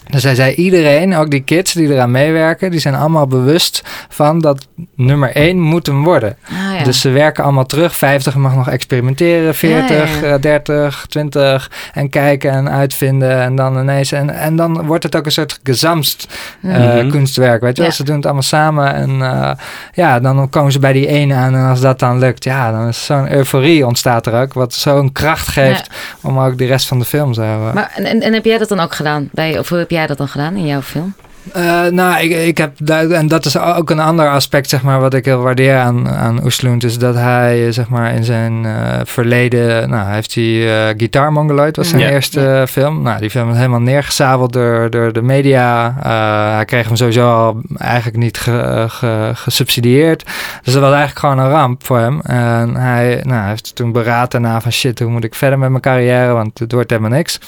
[0.10, 4.40] Dus hij zei iedereen, ook die kids die eraan meewerken, die zijn allemaal bewust van
[4.40, 6.38] dat nummer 1 moet hem worden.
[6.50, 6.84] Ah, ja.
[6.84, 7.96] Dus ze werken allemaal terug.
[7.96, 9.90] 50 mag nog experimenteren, 40,
[10.22, 14.12] Ja, ja, eh, 30, 20 en kijken en uitvinden en dan ineens.
[14.12, 17.10] En, en dan wordt het ook een soort gezamst eh, Mhm.
[17.10, 17.62] kunstwerk.
[17.62, 19.52] Weet je wel, ze doen het allemaal samen en eh,
[19.94, 22.88] ja, dan komen ze bij die ene aan en als dat dan lukt, ja, dan
[22.88, 25.90] is zo'n euforie ontstaat er ook, wat zo'n kracht geeft
[26.22, 27.42] om ook de rest van de film zo.
[27.42, 29.30] eh, Maar, en, en, en heb jij dat dan ook gedaan?
[29.32, 31.14] Bij, of hoe heb jij dat dan gedaan in jouw film?
[31.54, 35.00] Eh, nou, ik, ik heb daar- en dat is ook een ander aspect, zeg maar,
[35.00, 38.66] wat ik heel waardeer aan, aan Oesloend, is dat hij, eh, zeg maar, in zijn
[38.66, 40.44] eh, verleden, nou, heeft hij
[40.90, 42.10] eh Guitar Mongoloid, was zijn Ja.
[42.10, 43.02] eerste film.
[43.02, 45.96] Nou, die film is helemaal neergezabeld door, door de media.
[46.04, 50.24] Eh, hij kreeg hem sowieso al eigenlijk niet ge, ge- gesubsidieerd.
[50.64, 52.20] Dus dat was eigenlijk gewoon een ramp voor hem.
[52.22, 55.70] En hij, nou, hij heeft toen beraad na van shit, hoe moet ik verder met
[55.70, 57.40] mijn carrière, want het wordt helemaal niks.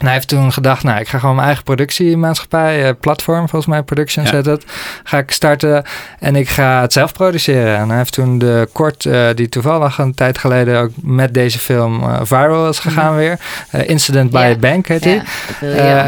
[0.00, 3.66] En hij heeft toen gedacht, nou, ik ga gewoon mijn eigen productiemaatschappij, eh, platform, volgens
[3.66, 4.30] mij, Production Ja.
[4.30, 4.64] zet het,
[5.04, 5.84] ga ik starten
[6.18, 7.76] en ik ga het zelf produceren.
[7.76, 11.58] En hij heeft toen de kort, eh, die toevallig een tijd geleden ook met deze
[11.58, 13.38] film eh, viral is gegaan weer,
[13.70, 14.50] eh, Incident by Ja.
[14.50, 15.22] a Bank heet hij.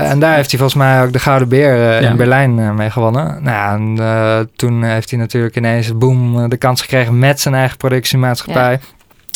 [0.09, 3.43] En daar heeft hij volgens mij ook de Gouden Beer in Berlijn mee gewonnen.
[3.43, 8.81] Nou, en toen heeft hij natuurlijk ineens, boom, de kans gekregen met zijn eigen productiemaatschappij.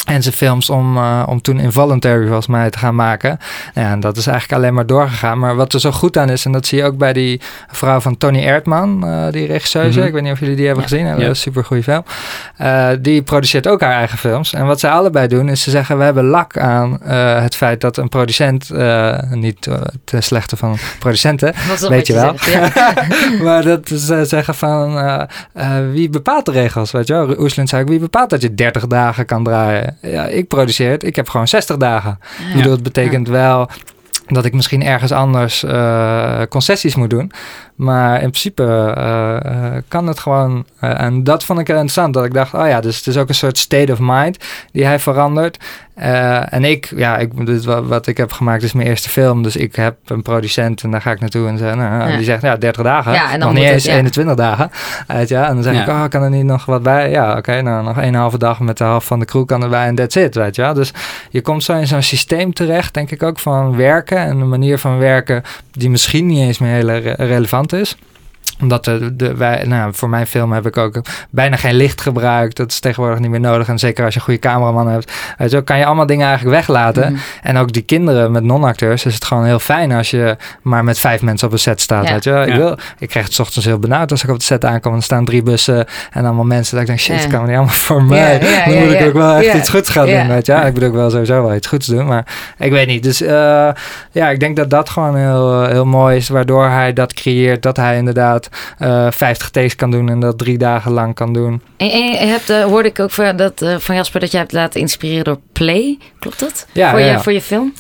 [0.07, 3.39] En zijn films om, eh, om toen Involuntary volgens mij te gaan maken.
[3.75, 5.39] Nou ja, en dat is eigenlijk alleen maar doorgegaan.
[5.39, 7.41] Maar wat er zo goed aan is, en dat zie je ook bij die
[7.71, 9.99] vrouw van Tony Erdman, eh, die regisseuse.
[9.99, 10.07] Mhm.
[10.09, 10.89] Ik weet niet of jullie die hebben Ja.
[10.91, 11.07] gezien.
[11.07, 11.35] Een Ja.
[11.35, 12.05] super goede film.
[12.57, 14.53] Eh, die produceert ook haar eigen films.
[14.53, 16.99] En wat zij allebei doen, is ze zeggen: We hebben lak aan
[17.43, 18.71] het feit dat een producent,
[19.31, 19.69] niet
[20.05, 22.33] ten slechte van producenten, is weet je wel.
[22.39, 22.93] zegt, ja.
[23.45, 24.95] maar dat ze zeggen van
[25.93, 27.39] wie bepaalt de regels, weet je wel?
[27.39, 29.96] Oesland zei ook, wie bepaalt dat je 30 dagen kan draaien?
[30.03, 32.19] Ja, ik produceer het, ik heb gewoon 60 dagen.
[32.39, 32.57] Ik Ja.
[32.57, 33.69] bedoel, het betekent wel
[34.27, 37.33] dat ik misschien ergens anders eh, concessies moet doen.
[37.77, 38.63] Maar in principe
[38.97, 40.65] eh, eh, kan het gewoon.
[40.81, 42.15] eh, en dat vond ik heel interessant.
[42.15, 44.39] Dat ik dacht, oh ja, dus het is ook een soort state of mind
[44.73, 45.65] die hij verandert.
[45.95, 49.43] Eh, en ik, ja, ik, dit, wat, wat ik heb gemaakt is mijn eerste film.
[49.43, 51.49] Dus ik heb een producent en daar ga ik naartoe.
[51.49, 52.17] En ze, nou, Ja.
[52.17, 53.13] die zegt, ja, 30 dagen.
[53.13, 53.93] Ja, en dan nog niet het, eens ja.
[53.93, 54.71] 21 dagen.
[55.27, 55.83] Je, en dan zeg Ja.
[55.83, 57.11] ik, oh, kan er niet nog wat bij?
[57.11, 59.87] Ja, oké, nou nog een halve dag met de helft van de crew kan erbij
[59.87, 60.75] en that's it, weet je wel.
[60.75, 60.93] Dus
[61.31, 64.19] je komt zo in zo'n systeem terecht, denk ik ook, van werken.
[64.19, 67.15] En een manier van werken die misschien niet eens meer heel re-
[67.73, 68.16] relevant is.
[68.61, 72.57] Omdat de, de, wij, nou, voor mijn film heb ik ook bijna geen licht gebruikt.
[72.57, 73.69] Dat is tegenwoordig niet meer nodig.
[73.69, 75.13] En zeker als je een goede cameraman hebt.
[75.49, 77.13] Zo kan je allemaal dingen eigenlijk weglaten.
[77.13, 77.21] Mhm.
[77.43, 80.99] En ook die kinderen met non-acteurs is het gewoon heel fijn als je maar met
[80.99, 82.05] vijf mensen op een set staat.
[82.07, 82.13] Ja.
[82.13, 82.31] Weet je?
[82.31, 82.57] Ik, Ja.
[82.57, 84.93] wil, ik kreeg het 's ochtends heel benauwd als ik op de set aankom.
[84.93, 86.73] En er staan drie bussen en allemaal mensen.
[86.73, 87.29] Dat ik denk, shit, Ja.
[87.29, 88.33] kan niet allemaal voor mij.
[88.35, 89.07] ja, Dan ja, moet ik ja.
[89.07, 89.55] ook wel echt Ja.
[89.55, 90.19] iets goeds gaan Ja.
[90.21, 90.29] doen.
[90.29, 90.53] Weet je?
[90.53, 92.07] Ik bedoel ook wel sowieso wel iets goeds doen.
[92.07, 92.27] Maar
[92.59, 93.03] ik weet niet.
[93.03, 93.69] Dus eh,
[94.11, 96.29] ja, ik denk dat dat gewoon heel, heel mooi is.
[96.29, 97.63] Waardoor hij dat creëert.
[97.63, 98.46] Dat hij inderdaad
[98.79, 101.63] eh 50 takes kan doen en dat drie dagen lang kan doen.
[101.77, 104.41] En, en je hebt, eh, hoorde ik ook van, dat, eh, van Jasper dat jij
[104.41, 105.99] hebt laten inspireren door Play.
[106.19, 106.67] Klopt dat?
[106.73, 107.21] Ja, voor, ja, je, ja.
[107.21, 107.73] voor je film?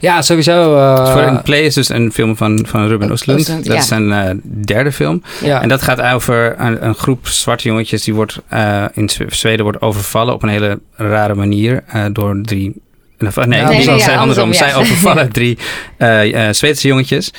[0.00, 0.76] Ja, sowieso.
[0.76, 3.38] eh, voor een play is dus een film van, van Ruben Östlund.
[3.40, 3.74] Östlund, Dat ja.
[3.74, 5.22] is zijn eh, derde film.
[5.42, 5.62] ja.
[5.62, 9.64] En dat gaat over een, een groep zwarte jongetjes die wordt eh, in Zwe- Zweden
[9.64, 12.82] wordt overvallen op een hele rare manier eh, door drie.
[13.28, 14.48] Of, nee, Nee, nee, andersom.
[14.48, 15.58] ja, Zij overvallen drie
[15.96, 17.32] eh, Zweedse jongetjes.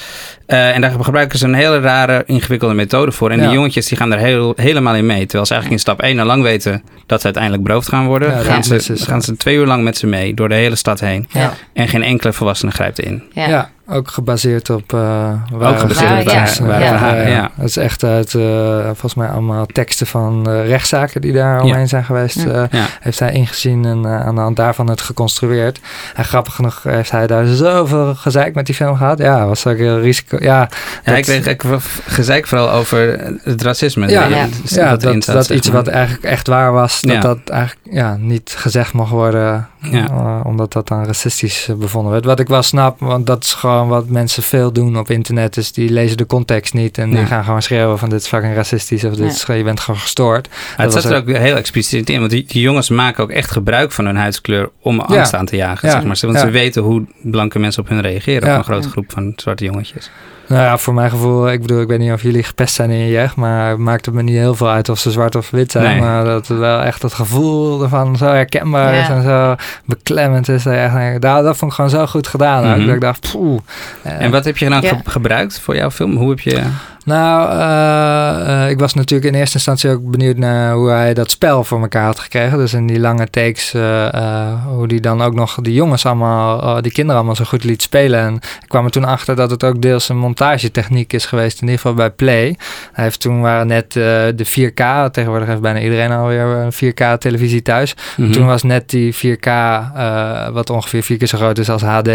[0.45, 3.29] Eh, en daar gebruiken ze een hele rare, ingewikkelde methode voor.
[3.31, 3.43] En Ja.
[3.45, 5.21] die jongetjes die gaan er heel, helemaal in mee.
[5.25, 8.45] Terwijl ze eigenlijk in stap 1 al lang weten dat ze uiteindelijk beroofd gaan worden.
[8.45, 11.27] Gaan, ze, gaan ze twee uur lang met ze mee door de hele stad heen.
[11.73, 13.23] En geen enkele volwassene grijpt in.
[13.33, 13.69] Ja.
[13.91, 13.97] Ja.
[13.97, 16.87] ook gebaseerd op uh, gebaseerd op ware ja.
[16.97, 17.51] verhalen, ja.
[17.55, 21.79] Het is echt uit, uh, volgens mij allemaal teksten van uh, rechtszaken die daar omheen
[21.79, 21.85] Ja.
[21.85, 22.35] zijn geweest.
[22.43, 22.45] Ja.
[22.45, 22.85] Uh, Ja.
[22.99, 25.79] Heeft hij ingezien en uh, aan de hand daarvan het geconstrueerd.
[26.15, 29.17] En grappig genoeg heeft hij daar zoveel gezeik met die film gehad.
[29.17, 30.37] Ja, was ook heel risico.
[30.39, 30.69] Ja, Ja,
[31.03, 31.63] dat- ik kreeg ik
[32.07, 34.07] gezeik vooral over het racisme.
[34.09, 34.43] Ja, dat- ja.
[34.61, 35.75] dat ja, dat, dat iets maar.
[35.83, 37.19] wat eigenlijk echt waar was, dat Ja.
[37.21, 40.07] dat eigenlijk ja, niet gezegd mocht worden, Ja.
[40.09, 42.25] eh, omdat dat dan racistisch eh, bevonden werd.
[42.25, 45.71] Wat ik wel snap, want dat is gewoon wat mensen veel doen op internet, is
[45.71, 49.03] die lezen de context niet en die gaan gewoon schreeuwen van dit is fucking racistisch
[49.03, 49.53] of dit Ja.
[49.53, 50.49] is, je bent gewoon gestoord.
[50.49, 53.29] Maar het zat was er ook heel expliciet in, want die, die jongens maken ook
[53.29, 55.87] echt gebruik van hun huidskleur om angst aan te jagen.
[55.87, 55.93] Ja.
[55.93, 56.17] Zeg maar.
[56.21, 56.39] Want Ja.
[56.45, 58.53] ze weten hoe blanke mensen op hun reageren, Ja.
[58.53, 58.91] op een grote Ja.
[58.91, 60.09] groep van zwarte jongetjes.
[60.51, 62.97] Nou ja, voor mijn gevoel, ik bedoel, ik weet niet of jullie gepest zijn in
[62.97, 65.49] je jeugd, maar het maakt het me niet heel veel uit of ze zwart of
[65.49, 65.83] wit zijn.
[65.85, 65.99] Nee.
[65.99, 70.63] Maar dat het wel echt het gevoel ervan zo herkenbaar is en zo beklemmend is.
[70.63, 72.63] Dat, je echt denkt, nou, dat vond ik gewoon zo goed gedaan.
[72.77, 72.85] Mhm.
[72.85, 73.59] Dat ik dacht, poeh.
[74.03, 74.89] En wat heb je nou Ja.
[74.89, 76.15] ge- gebruikt voor jouw film?
[76.15, 76.61] Hoe heb je...
[77.05, 81.31] Nou, eh, eh, ik was natuurlijk in eerste instantie ook benieuwd naar hoe hij dat
[81.31, 82.57] spel voor elkaar had gekregen.
[82.57, 86.91] Dus in die lange takes, eh, hoe die dan ook nog die jongens allemaal, die
[86.91, 88.19] kinderen allemaal zo goed liet spelen.
[88.19, 91.67] En ik kwam er toen achter dat het ook deels een montagetechniek is geweest, in
[91.67, 92.57] ieder geval bij Play.
[92.93, 97.61] Hij heeft toen waren net de 4K, tegenwoordig heeft bijna iedereen alweer een 4K televisie
[97.61, 97.95] thuis.
[98.17, 98.31] Mhm.
[98.31, 102.09] Toen was net die 4K, eh, wat ongeveer vier keer zo groot is als HD,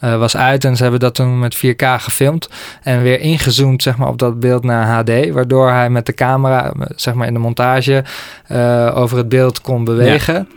[0.00, 0.64] was uit.
[0.64, 2.48] En ze hebben dat toen met 4K gefilmd
[2.82, 5.30] en weer ingezoomd zeg maar, op dat beeld naar HD.
[5.30, 8.04] Waardoor hij met de camera, zeg maar in de montage,
[8.46, 10.48] eh, over het beeld kon bewegen.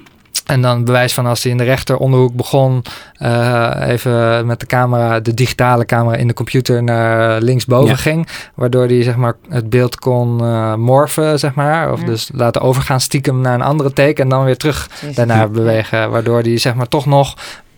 [0.43, 2.81] En dan bewijs van als hij in de rechter onderhoek begon,
[3.17, 7.95] eh, even met de camera, de digitale camera in de computer naar linksboven Ja.
[7.95, 8.27] ging.
[8.55, 11.91] Waardoor hij zeg maar het beeld kon eh, morfen, zeg maar.
[11.91, 12.05] Of Ja.
[12.05, 16.09] dus laten overgaan stiekem naar een andere take en dan weer terug daarna bewegen.
[16.11, 17.35] Waardoor hij zeg maar toch nog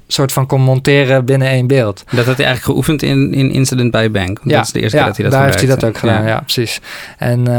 [0.07, 2.03] soort van kon monteren binnen één beeld.
[2.11, 4.39] Dat had hij eigenlijk geoefend in, in Incident by Bank.
[4.43, 5.97] Ja, dat is de eerste ja, keer dat hij dat daar heeft hij dat ook
[5.97, 6.81] gedaan, ja, precies.
[7.17, 7.53] En eh,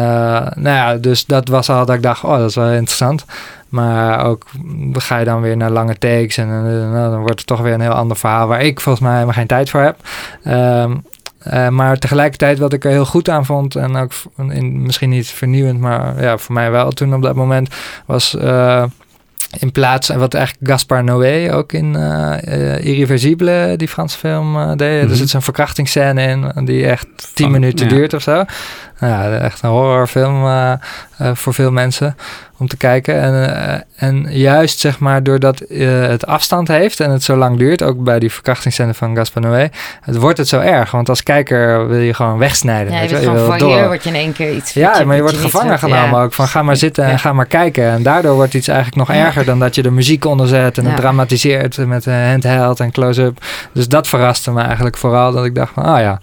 [0.55, 3.25] nou ja, dus dat was al dat ik dacht, oh, dat is wel interessant.
[3.69, 4.47] Maar ook
[4.93, 7.73] ga je dan weer naar lange takes en eh, nou, dan wordt het toch weer
[7.73, 9.97] een heel ander verhaal waar ik volgens mij helemaal geen tijd voor heb.
[10.45, 10.95] Ehm,
[11.39, 15.29] eh, maar tegelijkertijd wat ik er heel goed aan vond en ook in, misschien niet
[15.29, 17.75] vernieuwend, maar ja, voor mij wel toen op dat moment
[18.07, 18.85] was eh,
[19.59, 24.71] in plaats en wat eigenlijk Gaspar Noé ook in eh, Irreversible, die Franse film eh,
[24.77, 25.11] deed.
[25.11, 27.95] Er zit zo'n verkrachtingsscène in die echt tien minuten ja.
[27.95, 28.45] duurt of zo.
[28.99, 30.79] Nou ja, echt een horrorfilm eh, eh,
[31.35, 32.17] voor veel mensen
[32.59, 33.21] om te kijken.
[33.21, 37.83] En, eh, en juist zeg maar doordat het afstand heeft en het zo lang duurt,
[37.83, 39.69] ook bij die verkrachtingsscène van Gaspar Noé,
[40.01, 40.91] het wordt het zo erg.
[40.91, 42.93] Want als kijker wil je gewoon wegsnijden.
[42.93, 43.87] Ja, je weet je wil door.
[43.87, 46.23] word je in één keer iets Ja, maar je wordt gevangen genomen Ja.
[46.23, 46.33] ook.
[46.33, 47.17] Van ga maar zitten en Ja.
[47.17, 47.91] ga maar kijken.
[47.91, 50.97] En daardoor wordt iets eigenlijk nog erger dan dat je de muziek onderzet en het
[50.97, 53.45] dramatiseert met handheld en close-up.
[53.73, 55.33] Dus dat verraste me eigenlijk vooral.
[55.33, 56.21] Dat ik dacht van, ah ja,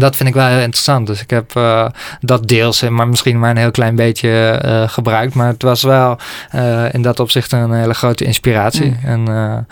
[0.00, 1.06] dat vind ik wel heel interessant.
[1.06, 1.86] Dus ik heb eh,
[2.20, 5.34] dat deels, maar misschien maar een heel klein beetje eh, gebruikt.
[5.34, 6.18] Maar het was wel
[6.50, 8.96] eh, in dat opzicht een hele grote inspiratie.
[9.04, 9.26] Mm.
[9.26, 9.66] En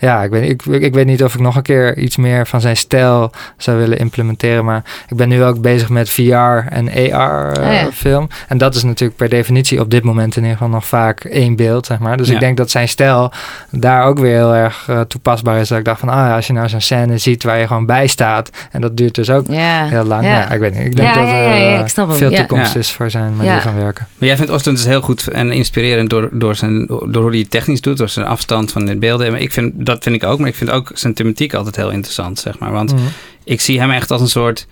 [0.00, 2.60] ja, ik weet, ik, ik weet niet of ik nog een keer iets meer van
[2.60, 4.64] zijn stijl zou willen implementeren.
[4.64, 6.22] Maar ik ben nu ook bezig met VR
[6.68, 7.88] en AR eh, Oh ja.
[7.92, 8.28] film.
[8.48, 11.56] En dat is natuurlijk per definitie op dit moment in ieder geval nog vaak één
[11.56, 12.16] beeld, zeg maar.
[12.16, 12.34] Dus Ja.
[12.34, 13.32] ik denk dat zijn stijl
[13.70, 15.68] daar ook weer heel erg eh, toepasbaar is.
[15.68, 18.06] Dat ik dacht van, ah als je nou zo'n scène ziet waar je gewoon bij
[18.06, 18.50] staat.
[18.70, 19.86] En dat duurt dus ook Ja.
[19.86, 20.24] heel lang.
[20.24, 20.30] Ja.
[20.30, 20.50] Ja.
[20.50, 20.86] ik weet niet.
[20.86, 22.78] Ik denk Ja, dat er ja, ja, eh, veel toekomst Ja.
[22.78, 23.60] is voor zijn manier Ja.
[23.60, 24.06] van werken.
[24.18, 27.38] Maar jij vindt Oostend dus heel goed en inspirerend door, door, zijn, door hoe hij
[27.38, 29.30] het technisch doet, door zijn afstand van de beelden.
[29.30, 31.90] Maar ik vind, dat vind ik ook, maar ik vind ook zijn thematiek altijd heel
[31.90, 32.72] interessant, zeg maar.
[32.72, 33.02] Want Mhm.
[33.44, 34.66] ik zie hem echt als een soort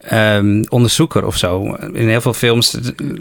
[0.00, 1.74] ehm, onderzoeker of zo.
[1.92, 2.70] In heel veel films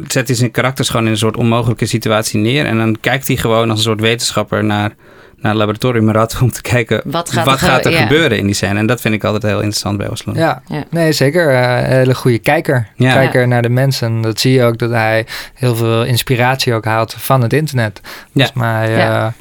[0.07, 2.65] zet hij zijn karakters gewoon in een soort onmogelijke situatie neer.
[2.65, 4.91] En dan kijkt hij gewoon als een soort wetenschapper naar,
[5.37, 8.01] naar het laboratorium rat om te kijken Wat gaat wat er gaat er ja.
[8.01, 8.79] gebeuren in die scène.
[8.79, 10.33] En dat vind ik altijd heel interessant bij Oslo.
[10.35, 10.83] Ja, Ja.
[10.89, 11.53] nee, zeker.
[11.55, 12.87] een hele goede kijker.
[12.95, 13.13] Ja.
[13.13, 14.21] Kijker naar de mensen.
[14.21, 18.01] Dat zie je ook dat hij heel veel inspiratie ook haalt van het internet.
[18.33, 19.33] Volgens mij, Ja.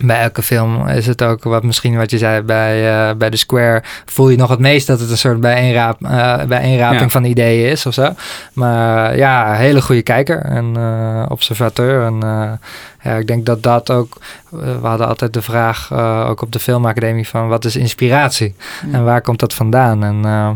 [0.00, 3.30] Eh, bij elke film is het ook wat misschien wat je zei bij, eh, bij
[3.30, 3.82] The Square.
[4.06, 7.08] Voel je nog het meest dat het een soort bijeenraap, eh bijeenraping Ja.
[7.08, 8.08] van ideeën is of zo.
[8.52, 12.04] Maar ja, hele goede kijker en eh, observateur.
[12.06, 12.50] En eh,
[13.02, 14.16] ja, ik denk dat dat ook.
[14.52, 18.54] eh, we hadden altijd de vraag, eh, ook op de filmacademie, van wat is inspiratie?
[18.92, 20.04] En waar komt dat vandaan?
[20.04, 20.50] En eh,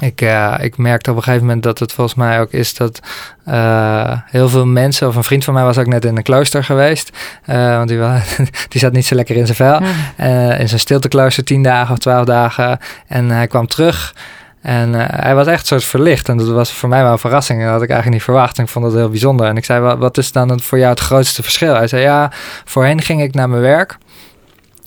[0.00, 3.00] ik, eh, ik merkte op een gegeven moment dat het volgens mij ook is dat
[3.44, 6.64] eh, heel veel mensen, of een vriend van mij was ook net in een klooster
[6.64, 7.98] geweest, eh, want die,
[8.68, 9.86] die zat niet zo lekker in zijn vel, Mm.
[10.16, 12.78] eh, in zijn stilteklooster tien dagen of twaalf dagen.
[13.06, 14.14] En hij kwam terug
[14.62, 16.28] en hij was echt een soort verlicht.
[16.28, 17.58] En dat was voor mij wel een verrassing.
[17.58, 18.58] En dat had ik eigenlijk niet verwacht.
[18.58, 19.46] En ik vond dat heel bijzonder.
[19.46, 21.74] En ik zei, wat, wat is dan voor jou het grootste verschil?
[21.74, 22.30] Hij zei, ja,
[22.64, 23.98] voorheen ging ik naar mijn werk.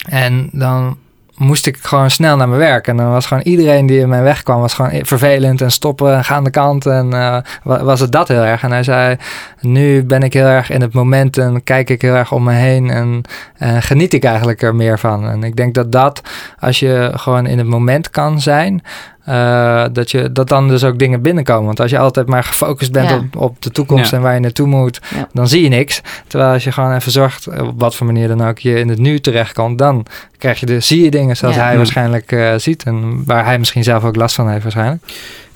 [0.10, 0.98] En dan
[1.38, 2.88] moest ik gewoon snel naar mijn werk.
[2.88, 6.16] En dan was gewoon iedereen die in mijn weg kwam, was gewoon vervelend en stoppen
[6.16, 6.86] en ga aan de kant.
[6.86, 8.64] En eh, wa- was het dat heel erg.
[8.64, 9.16] En hij zei,
[9.62, 12.54] nu ben ik heel erg in het moment en kijk ik heel erg om me
[12.54, 13.22] heen en,
[13.58, 15.30] en geniet ik eigenlijk er meer van.
[15.30, 16.22] En ik denk dat dat,
[16.60, 18.82] als je gewoon in het moment kan zijn,
[19.28, 21.66] eh, dat, je, dat dan dus ook dingen binnenkomen.
[21.66, 23.16] Want als je altijd maar gefocust bent Ja.
[23.18, 24.18] op, op de toekomst Ja.
[24.18, 25.28] en waar je naartoe moet, Ja.
[25.34, 26.02] dan zie je niks.
[26.28, 29.00] Terwijl als je gewoon even zorgt, op wat voor manier dan ook, je in het
[29.00, 30.06] nu terechtkomt, dan
[30.38, 31.62] krijg je de, zie je dingen zoals Ja.
[31.62, 31.78] hij Ja.
[31.78, 32.84] waarschijnlijk eh, ziet.
[32.84, 35.04] En waar hij misschien zelf ook last van heeft waarschijnlijk.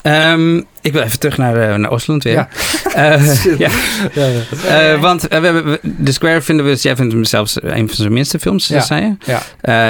[0.02, 2.32] Ehm, ik wil even terug naar, eh, naar Oslo weer.
[2.32, 2.48] Ja.
[2.94, 3.68] Eh, ja.
[4.12, 4.28] Ja.
[4.66, 7.86] Eh, want eh, we hebben, we- The Square vinden we, jij vindt hem zelfs een
[7.86, 8.80] van zijn minste films, Ja.
[8.80, 9.32] zei je?
[9.32, 9.42] Ja.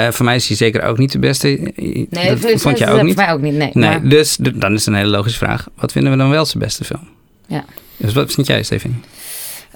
[0.05, 1.47] Eh, voor mij is hij zeker ook niet de beste.
[1.75, 3.13] Nee, dat voor- vond jij ook niet?
[3.15, 3.69] Voor mij ook niet, nee.
[3.73, 5.67] Nee, Maar- dus dan is een hele logische vraag.
[5.75, 7.07] Wat vinden we dan wel zijn beste film?
[7.47, 7.63] Ja.
[7.97, 9.03] Dus wat vind jij, Stefan?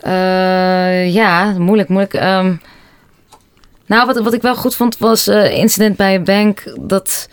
[0.02, 2.14] Eh, ja, moeilijk, moeilijk.
[2.14, 2.54] Ehm,
[3.86, 6.64] nou, wat, wat ik wel goed vond was eh, Incident bij een Bank.
[6.80, 7.30] Dat,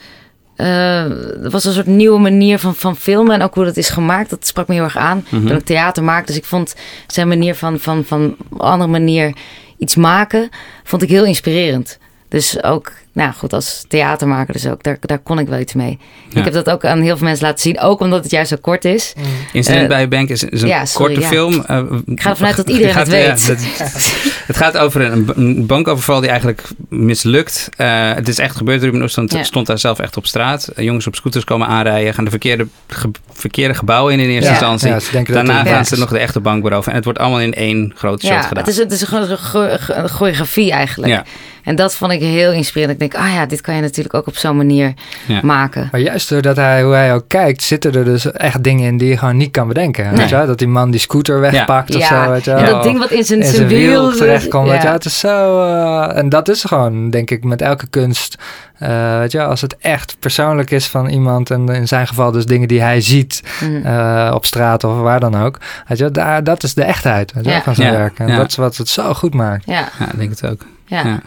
[0.56, 1.04] eh,
[1.42, 3.34] dat was een soort nieuwe manier van, van filmen.
[3.34, 5.24] En ook hoe dat is gemaakt, dat sprak me heel erg aan.
[5.30, 6.26] Toen ik theater maakte.
[6.26, 6.74] Dus ik vond
[7.06, 9.36] zijn manier van, van, van andere manier
[9.78, 10.48] iets maken,
[10.84, 11.98] vond ik heel inspirerend.
[12.28, 15.98] Dus ook, nou goed, als theatermaker dus ook, daar, daar kon ik wel iets mee.
[16.28, 16.38] Ja.
[16.38, 18.56] Ik heb dat ook aan heel veel mensen laten zien, ook omdat het juist zo
[18.60, 19.12] kort is.
[19.52, 21.28] Incident Eh, bij een Bank is, is een ja, sorry, korte ja.
[21.28, 21.64] film.
[21.64, 23.42] Eh, Ik ga ervan uit dat iedereen gaat- het weet.
[23.42, 24.12] ja, dat-
[24.46, 27.68] het gaat over een, een bankoverval die eigenlijk mislukt.
[27.76, 28.82] Eh, het is echt gebeurd.
[28.82, 29.42] Ruben Oostland Ja.
[29.42, 30.66] stond daar zelf echt op straat.
[30.68, 32.14] Eh, jongens op scooters komen aanrijden.
[32.14, 34.50] Gaan de verkeerde, ge- verkeerde gebouwen in in eerste Ja.
[34.50, 34.88] instantie.
[34.88, 36.90] Ja, ze denken dat Daarna gaan ze nog de echte bank beroven.
[36.90, 38.62] En het wordt allemaal in één groot shot Ja, gedaan.
[38.64, 41.12] het is, het is gewoon een cho- cho- een choreografie eigenlijk.
[41.12, 41.24] Ja.
[41.64, 43.00] En dat vond ik heel inspirerend.
[43.04, 44.94] Ik denk, ah ja, dit kan je natuurlijk ook op zo'n manier
[45.26, 45.40] Ja.
[45.42, 45.88] maken.
[45.92, 49.08] Maar juist doordat hij, hoe hij ook kijkt, zitten er dus echt dingen in die
[49.08, 50.04] je gewoon niet kan bedenken.
[50.04, 50.14] Nee.
[50.16, 50.42] Weet je?
[50.46, 52.30] Dat die man die scooter wegpakt of Ja, zo.
[52.30, 54.68] Weet je dat ding wat in zijn, in zijn wiel terechtkomt.
[54.68, 54.88] Weet je.
[54.88, 55.62] Het is zo...
[55.64, 58.38] eh, en dat is gewoon, denk ik, met elke kunst...
[58.78, 61.50] eh, weet je als het echt persoonlijk is van iemand...
[61.50, 63.86] en in zijn geval dus dingen die hij ziet Mhm.
[63.86, 65.58] eh, op straat of waar dan ook...
[65.88, 67.64] Weet je, daar, dat is de echtheid weet je wel, Ja.
[67.64, 68.18] van zijn Ja, werk.
[68.18, 68.36] En ja.
[68.36, 69.64] dat is wat het zo goed maakt.
[69.66, 70.60] ja, Ja, ik denk het ook.
[70.86, 71.20] ja.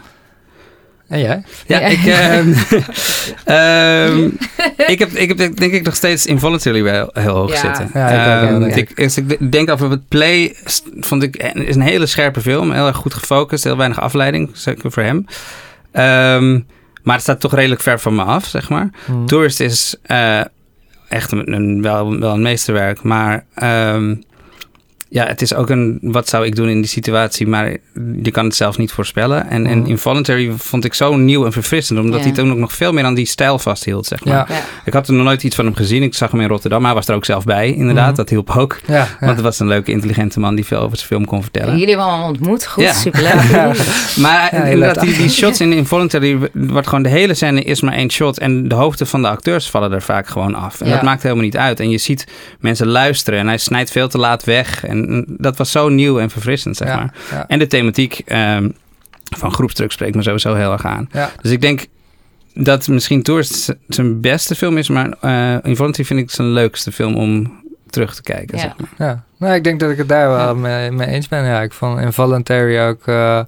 [1.08, 1.14] Ja.
[1.16, 1.42] En jij?
[1.66, 1.86] Ja, Ja.
[1.86, 2.52] ik, ehm,
[3.44, 4.28] ehm,
[4.90, 7.56] ik, heb, ik heb denk ik nog steeds Involuntarily wel heel hoog Ja.
[7.56, 7.90] zitten.
[7.94, 10.54] Ja, ik ook, Ehm, ik, als ik denk over het play,
[11.00, 12.72] vond ik, het is een hele scherpe film.
[12.72, 15.24] Heel erg goed gefocust, heel weinig afleiding, zeker voor hem.
[15.92, 16.52] Ehm,
[17.02, 18.90] maar het staat toch redelijk ver van me af, zeg maar.
[19.06, 19.24] Hm.
[19.24, 20.40] Tourist is eh,
[21.08, 24.14] echt een, een- wel, wel een meesterwerk, maar ehm,
[25.10, 27.76] ja, het is ook een wat zou ik doen in die situatie, maar
[28.22, 29.48] je kan het zelf niet voorspellen.
[29.48, 29.88] En, en Mhm.
[29.88, 32.24] Involuntary vond ik zo nieuw en verfrissend, omdat Ja.
[32.26, 34.34] hij toen ook nog veel meer aan die stijl vasthield, zeg maar.
[34.34, 34.46] Ja.
[34.48, 34.60] Ja.
[34.84, 36.02] Ik had er nog nooit iets van hem gezien.
[36.02, 38.06] Ik zag hem in Rotterdam, maar hij was er ook zelf bij, inderdaad.
[38.06, 38.16] Mhm.
[38.16, 38.80] Dat hielp ook.
[38.86, 39.08] Ja, ja.
[39.20, 41.72] Want het was een leuke, intelligente man die veel over zijn film kon vertellen.
[41.78, 42.66] Jullie hebben allemaal ontmoet.
[42.66, 42.92] Goed, Ja.
[42.92, 43.32] superleuk.
[44.16, 47.62] Maar Ja, je inderdaad, let die, die shots in Involuntary wordt gewoon de hele scène
[47.62, 48.38] is maar één shot.
[48.38, 50.80] En de hoofden van de acteurs vallen er vaak gewoon af.
[50.80, 50.94] En Ja.
[50.94, 51.80] dat maakt helemaal niet uit.
[51.80, 52.26] En je ziet
[52.60, 54.84] mensen luisteren en hij snijdt veel te laat weg.
[54.84, 54.97] En
[55.28, 57.14] dat was zo nieuw en verfrissend, zeg Ja, maar.
[57.30, 57.48] ja.
[57.48, 58.68] En de thematiek ehm,
[59.36, 61.08] van groepsdruk spreekt me sowieso heel erg aan.
[61.12, 61.30] Ja.
[61.42, 61.86] Dus ik denk
[62.54, 67.14] dat misschien Tourist zijn beste film is, maar eh Involuntary vind ik zijn leukste film
[67.16, 68.56] om terug te kijken.
[68.58, 68.62] Ja.
[68.62, 69.08] Zeg maar.
[69.08, 69.24] Ja.
[69.38, 71.44] Nou, ik denk dat ik het daar wel mee, mee eens ben.
[71.44, 73.40] Ja, ik vond Involuntary ook uh,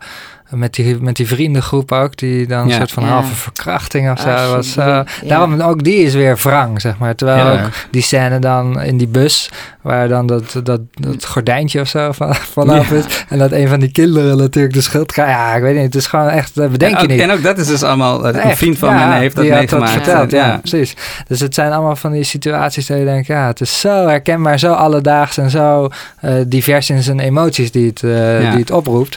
[0.50, 2.64] met, die, met die vriendengroep ook, die dan Ja.
[2.72, 3.08] een soort van Ja.
[3.08, 4.52] halve verkrachting of zo was.
[4.54, 4.84] Alsjeblieft, eh,
[5.22, 5.28] ja.
[5.28, 7.14] Daarom ook die is weer wrang, zeg maar.
[7.14, 7.52] Terwijl Ja.
[7.52, 9.50] ook die scène dan in die bus,
[9.80, 12.96] waar dan dat, dat, dat gordijntje of zo van, vanaf Ja.
[12.96, 13.24] is.
[13.28, 15.32] En dat een van die kinderen natuurlijk de schuld krijgt.
[15.32, 15.84] Ja, ik weet niet.
[15.84, 17.20] Het is gewoon echt, dat bedenk en, je ook, niet.
[17.20, 19.52] en ook dat is dus allemaal, een Echt, vriend van ja, mij heeft dat die
[19.52, 19.90] had meegemaakt.
[19.92, 20.46] verteld, ja.
[20.46, 20.56] ja.
[20.58, 20.96] precies.
[21.28, 24.58] Dus het zijn allemaal van die situaties dat je denkt, ja, het is zo herkenbaar,
[24.58, 25.79] zo alledaags en zo
[26.20, 28.50] eh, divers in zijn emoties die het, eh, Ja.
[28.50, 29.16] die het oproept.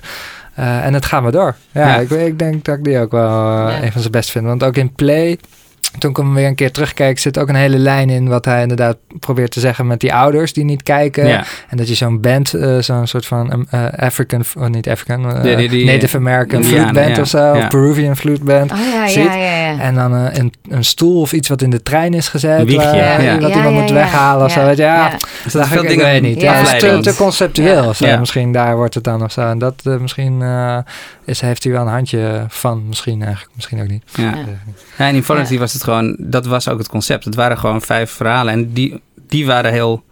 [0.54, 1.56] Eh, en het gaat maar door.
[1.72, 1.96] Ja, Ja.
[2.00, 3.30] Ik, ik denk dat ik die ook wel
[3.70, 3.84] Ja.
[3.84, 4.46] een van zijn best vind.
[4.46, 5.38] Want ook in Play,
[6.00, 8.62] toen ik hem weer een keer terugkeek, zit ook een hele lijn in wat hij
[8.62, 11.28] inderdaad probeert te zeggen met die ouders die niet kijken.
[11.28, 11.44] Ja.
[11.70, 15.52] En dat je zo'n band, eh, zo'n soort van eh, African, of niet African, eh,
[15.52, 17.22] Ja, die- die- Native American flute band ja.
[17.22, 17.58] of zo, Ja.
[17.58, 18.72] of Peruvian flute band.
[18.72, 19.24] Oh ja, Ziet?
[19.24, 19.80] ja, ja, ja.
[19.80, 22.64] En dan een, een stoel of iets wat in de trein is gezet.
[22.64, 23.20] Wiegje, waar, ja.
[23.22, 23.40] Ja.
[23.40, 23.96] Wat Ja, iemand ja, moet ja.
[23.96, 24.66] weghalen of zo.
[24.66, 25.10] Weet je, ja, Ja.
[25.44, 26.42] Dus dat dat ik, veel ik dingen weet niet.
[26.42, 27.82] Ja, is te, te conceptueel.
[27.84, 27.88] Ja.
[27.90, 28.06] of zo.
[28.06, 28.20] Ja.
[28.20, 29.42] Misschien daar wordt het dan of zo.
[29.42, 30.78] En dat misschien eh,
[31.26, 32.84] is, heeft hij wel een handje van.
[32.88, 34.04] Misschien eigenlijk, misschien ook niet.
[34.16, 34.24] Ja.
[34.24, 34.30] Ja.
[34.98, 35.58] Ja, en in Ja.
[35.58, 37.26] was het gewoon, dat was ook het concept.
[37.26, 40.04] Het waren gewoon vijf verhalen en die, die waren heel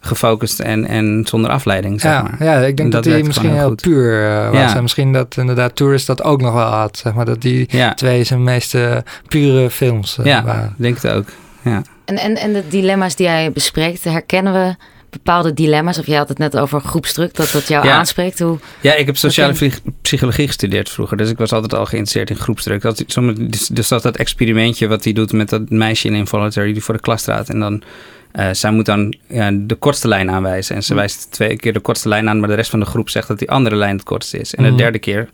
[0.00, 2.44] gefocust en, en zonder afleiding, zeg Ja, maar.
[2.44, 4.58] ja, ik denk Dat werkt misschien heel puur eh, was.
[4.60, 4.76] Ja.
[4.76, 6.96] En misschien dat inderdaad Tourist dat ook nog wel had.
[6.96, 8.96] Zeg maar, dat die Ja, twee zijn meest eh,
[9.28, 10.64] pure films eh, ja waren.
[10.76, 11.26] ik denk het ook.
[12.04, 14.74] En, en, en de dilemma's die jij bespreekt, herkennen we
[15.14, 15.98] bepaalde dilemma's?
[15.98, 17.96] Of je had het net over groepsdruk, dat dat jou Ja.
[17.96, 18.38] aanspreekt.
[18.38, 19.54] Hoe, Ja, ik heb sociale
[20.02, 21.16] psychologie gestudeerd vroeger.
[21.16, 22.82] Dus ik was altijd al geïnteresseerd in groepsdruk.
[22.82, 26.72] Dat, sommige- dus, dus dat dat experimentje wat hij doet met dat meisje in Involuntary
[26.72, 27.48] die voor de klas staat.
[27.48, 27.82] En dan,
[28.32, 30.76] eh, zij moet dan ja, de kortste lijn aanwijzen.
[30.76, 30.98] En ze Hm.
[30.98, 33.38] wijst twee keer de kortste lijn aan, maar de rest van de groep zegt dat
[33.38, 34.54] die andere lijn het kortste is.
[34.54, 34.78] En de Mhm.
[34.78, 35.28] derde keer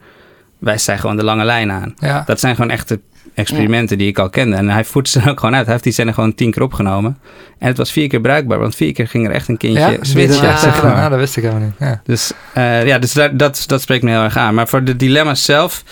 [0.58, 1.94] wijst zij gewoon de lange lijn aan.
[1.98, 2.22] Ja.
[2.26, 3.00] Dat zijn gewoon echte
[3.40, 4.56] experimenten die ik al kende.
[4.56, 5.64] En hij voert ze ook gewoon uit.
[5.64, 7.18] Hij heeft die scène gewoon tien keer opgenomen.
[7.58, 9.96] En het was vier keer bruikbaar, want vier keer ging er echt een kindje Ja,
[10.00, 10.48] switchen.
[10.48, 10.94] echt zeg maar.
[10.96, 11.74] Nou, dat wist ik helemaal niet.
[11.78, 12.00] Ja.
[12.04, 14.54] Dus eh, ja, dus dat, dat spreekt me heel erg aan.
[14.54, 15.84] Maar voor de dilemma's zelf.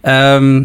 [0.00, 0.64] ehm,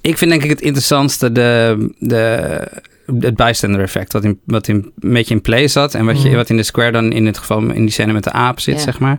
[0.00, 2.68] ik vind denk ik het interessantste de, de,
[3.18, 4.12] het bystander effect.
[4.12, 5.94] Wat, in, wat in, een beetje in play zat.
[5.94, 6.36] En wat, je, Mhm.
[6.36, 8.74] wat in de square dan in dit geval in die scène met de aap zit,
[8.76, 8.80] Ja.
[8.80, 9.16] zeg maar.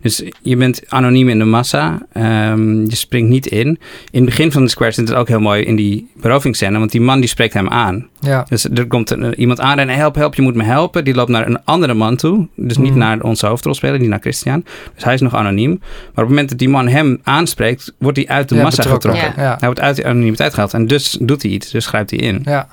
[0.00, 2.02] Dus je bent anoniem in de massa.
[2.12, 3.66] ehm, je springt niet in.
[3.66, 3.78] In
[4.10, 6.78] het begin van de square zit het ook heel mooi in die berovingsscène.
[6.78, 8.06] Want die man die spreekt hem aan.
[8.20, 8.46] Ja.
[8.48, 11.04] Dus er komt een- iemand aan en help, help, je moet me helpen.
[11.04, 12.48] Die loopt naar een andere man toe.
[12.56, 12.98] Dus niet Mhm.
[12.98, 14.64] naar onze hoofdrolspeler, niet naar Christian.
[14.94, 15.70] Dus hij is nog anoniem.
[15.80, 18.82] Maar op het moment dat die man hem aanspreekt, wordt hij uit de Ja, massa
[18.82, 19.10] betrokken.
[19.10, 19.42] getrokken.
[19.42, 20.74] Hij wordt uit de anonimiteit gehaald.
[20.74, 21.70] En dus doet hij iets.
[21.70, 22.40] Dus grijpt hij in.
[22.44, 22.68] Ja.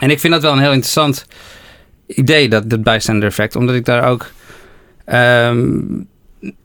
[0.00, 1.26] En ik vind dat wel een heel interessant
[2.06, 3.56] idee, dat, dat bystander effect.
[3.56, 4.30] Omdat ik daar ook...
[5.04, 5.78] ehm,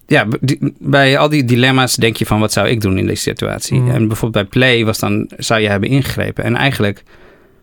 [0.08, 3.22] ja, die- bij al die dilemma's denk je van wat zou ik doen in deze
[3.22, 3.80] situatie?
[3.80, 3.92] Mhm.
[3.92, 6.44] En bijvoorbeeld bij Play was dan, zou je hebben ingegrepen?
[6.44, 7.04] En eigenlijk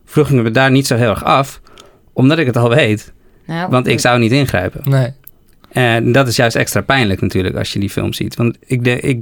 [0.04, 1.60] vroeg ik me daar niet zo heel erg af,
[2.12, 3.12] omdat ik het al weet.
[3.46, 4.90] nou, Want ik zou niet ingrijpen.
[4.90, 5.12] Nee.
[5.72, 8.36] En dat is juist extra pijnlijk natuurlijk als je die film ziet.
[8.36, 9.20] Want ik, de, ik,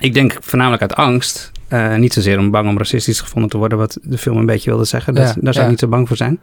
[0.00, 1.50] ik denk voornamelijk uit angst.
[1.74, 4.70] Eh, niet zozeer om bang om racistisch gevonden te worden, wat de film een beetje
[4.70, 5.14] wilde zeggen.
[5.14, 6.40] Dat, Ja, daar zou ik niet zo bang voor zijn.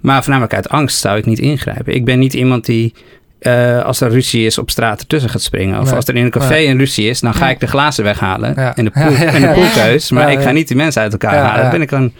[0.00, 1.94] Maar voornamelijk uit angst zou ik niet ingrijpen.
[1.94, 2.94] Ik ben niet iemand die,
[3.38, 5.78] eh, als er ruzie is, op straat ertussen gaat springen.
[5.80, 5.94] Of Nee.
[5.94, 8.76] als er in een café een ruzie is, dan ga ik de glazen weghalen Ja.
[8.76, 10.10] en de, poel, Ja, en de poelkeus.
[10.10, 11.62] Maar ik ga niet die mensen uit elkaar halen.
[11.62, 12.12] Daar ben ik dan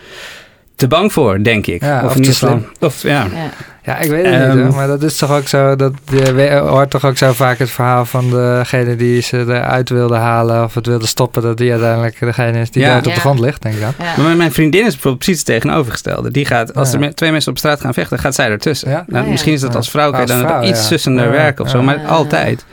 [0.76, 1.82] te bang voor, denk ik.
[1.82, 2.66] Ja, of geval- slim.
[2.80, 3.11] Of, ja.
[3.11, 3.50] ja.
[3.85, 6.32] Ja, ik weet het Ehm, niet hoor, maar dat is toch ook zo, dat je
[6.35, 10.64] we- hoort toch ook zo vaak het verhaal van degene die ze eruit wilde halen
[10.64, 12.94] of het wilde stoppen, dat die uiteindelijk degene is die Ja.
[12.94, 13.92] dood op de grond ligt, denk ik dan.
[13.98, 14.22] Ja.
[14.22, 16.30] Maar mijn- vriendin is bijvoorbeeld precies het tegenovergestelde.
[16.30, 17.00] Die gaat, als Ja.
[17.00, 18.90] er twee mensen op straat gaan vechten, gaat zij ertussen.
[18.90, 19.04] Ja?
[19.06, 19.30] Nou, Oh, ja.
[19.30, 20.85] Misschien is dat als vrouw, kan dan vrouw, iets ja.
[20.87, 21.85] sussender Ja, werken of zo, ja.
[21.85, 22.06] maar Ja.
[22.06, 22.64] altijd.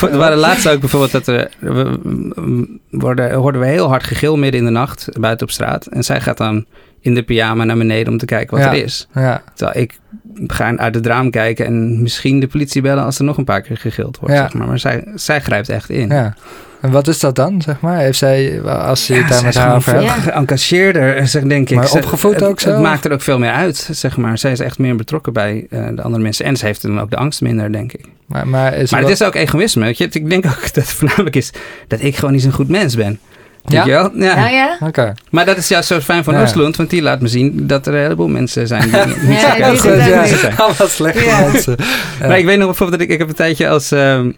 [0.00, 4.36] Er waren laatst ook bijvoorbeeld dat er, we, we- worden, hoorden we heel hard gegil
[4.36, 5.86] midden in de nacht buiten op straat.
[5.86, 6.64] En zij gaat dan
[7.04, 8.72] in de pyjama naar beneden om te kijken wat Ja.
[8.72, 9.08] er is.
[9.14, 9.98] Ja, Terwijl ik
[10.46, 13.60] ga uit het raam kijken en misschien de politie bellen als er nog een paar
[13.60, 14.34] keer gegild wordt.
[14.34, 14.40] Ja.
[14.40, 14.66] Zeg maar.
[14.66, 16.08] maar zij, zij grijpt echt in.
[16.08, 16.34] ja.
[16.80, 17.98] En wat is dat dan, zeg maar?
[17.98, 20.10] Heeft zij, als je het daar met haar over hebt?
[20.10, 21.76] Geëngageerder, zeg, denk ik.
[21.76, 22.70] Maar Ze- opgevoed ook zo?
[22.70, 24.38] Het maakt er ook veel meer uit, zeg maar.
[24.38, 26.44] Zij is echt meer betrokken bij eh, de andere mensen.
[26.44, 28.04] En ze heeft dan ook de angst minder, denk ik.
[28.26, 30.08] Maar, maar, is Maar het is ook egoïsme, weet je.
[30.10, 31.52] Ik denk ook dat het voornamelijk is
[31.88, 33.18] dat ik gewoon niet zo'n goed mens ben.
[33.66, 33.76] Ja?
[33.84, 34.10] Weet je wel?
[34.26, 34.34] Ja.
[34.36, 34.76] Nou ja?
[34.80, 35.12] Oké.
[35.30, 36.40] Maar dat is juist zo fijn van Ja.
[36.42, 38.90] Oostlund, want die laat me zien dat er een heleboel mensen zijn die
[39.28, 40.22] niet zo Ja, zijn.
[40.22, 40.48] niet.
[40.56, 41.40] Allemaal slechte Ja.
[41.40, 41.76] mensen.
[42.20, 42.26] Ja.
[42.26, 44.30] Maar ik weet nog bijvoorbeeld dat ik, ik heb een tijdje als, ehm,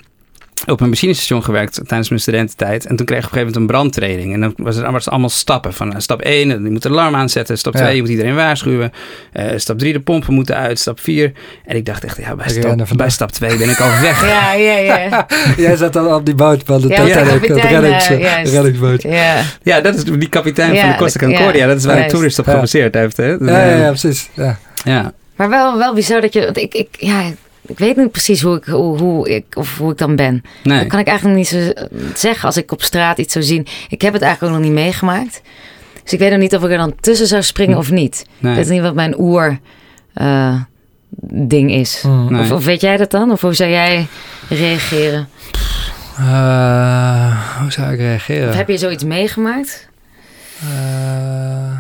[0.67, 2.87] op een benzinestation gewerkt tijdens mijn studententijd.
[2.87, 4.35] En toen kreeg ik op een gegeven moment een brandtraining.
[4.35, 5.73] En dan was het, was het allemaal stappen.
[5.75, 7.59] Van eh, stap 1, je moet de alarm aanzetten.
[7.59, 7.81] Stap Ja.
[7.81, 8.93] 2, je moet iedereen waarschuwen.
[9.33, 10.79] Eh, stap 3, de pompen moeten uit.
[10.79, 11.33] Stap 4.
[11.65, 14.25] En ik dacht echt, ja, bij, stap, bij stap 2 ben ik al weg.
[14.37, 15.27] Ja, ja, ja.
[15.57, 19.03] Jij zat dan op die boot van de Ja, de Titanic, reddings, eh, reddingsboot.
[19.03, 21.67] Ja, Ja, dat is die kapitein van de Costa ja, Concordia.
[21.67, 22.53] dat is waar de toerist op Ja.
[22.53, 23.17] gebaseerd heeft.
[23.17, 23.27] Hè?
[23.29, 24.29] Ja, ja, ja, precies.
[24.35, 24.59] Ja.
[24.85, 25.13] ja.
[25.37, 26.41] maar wel, wel bizar dat je...
[26.45, 27.23] Want ik, ik, ja,
[27.67, 30.43] ik weet niet precies hoe ik, hoe, hoe ik, of hoe ik dan ben.
[30.63, 30.79] Nee.
[30.79, 31.73] Dat kan ik eigenlijk niet zo
[32.15, 33.67] zeggen als ik op straat iets zou zien.
[33.89, 35.43] Ik heb het eigenlijk ook nog niet meegemaakt.
[36.03, 38.27] Dus ik weet nog niet of ik er dan tussen zou springen of niet.
[38.39, 38.53] Nee.
[38.53, 39.59] Ik weet niet wat mijn oer
[40.13, 40.61] eh,
[41.31, 42.03] ding is.
[42.03, 42.33] Mm.
[42.33, 42.41] Nee.
[42.41, 43.31] Of, of weet jij dat dan?
[43.31, 44.07] Of hoe zou jij
[44.49, 45.29] reageren?
[46.17, 48.49] Eh, hoe zou ik reageren?
[48.49, 49.89] Of heb je zoiets meegemaakt?
[50.61, 51.79] Eh,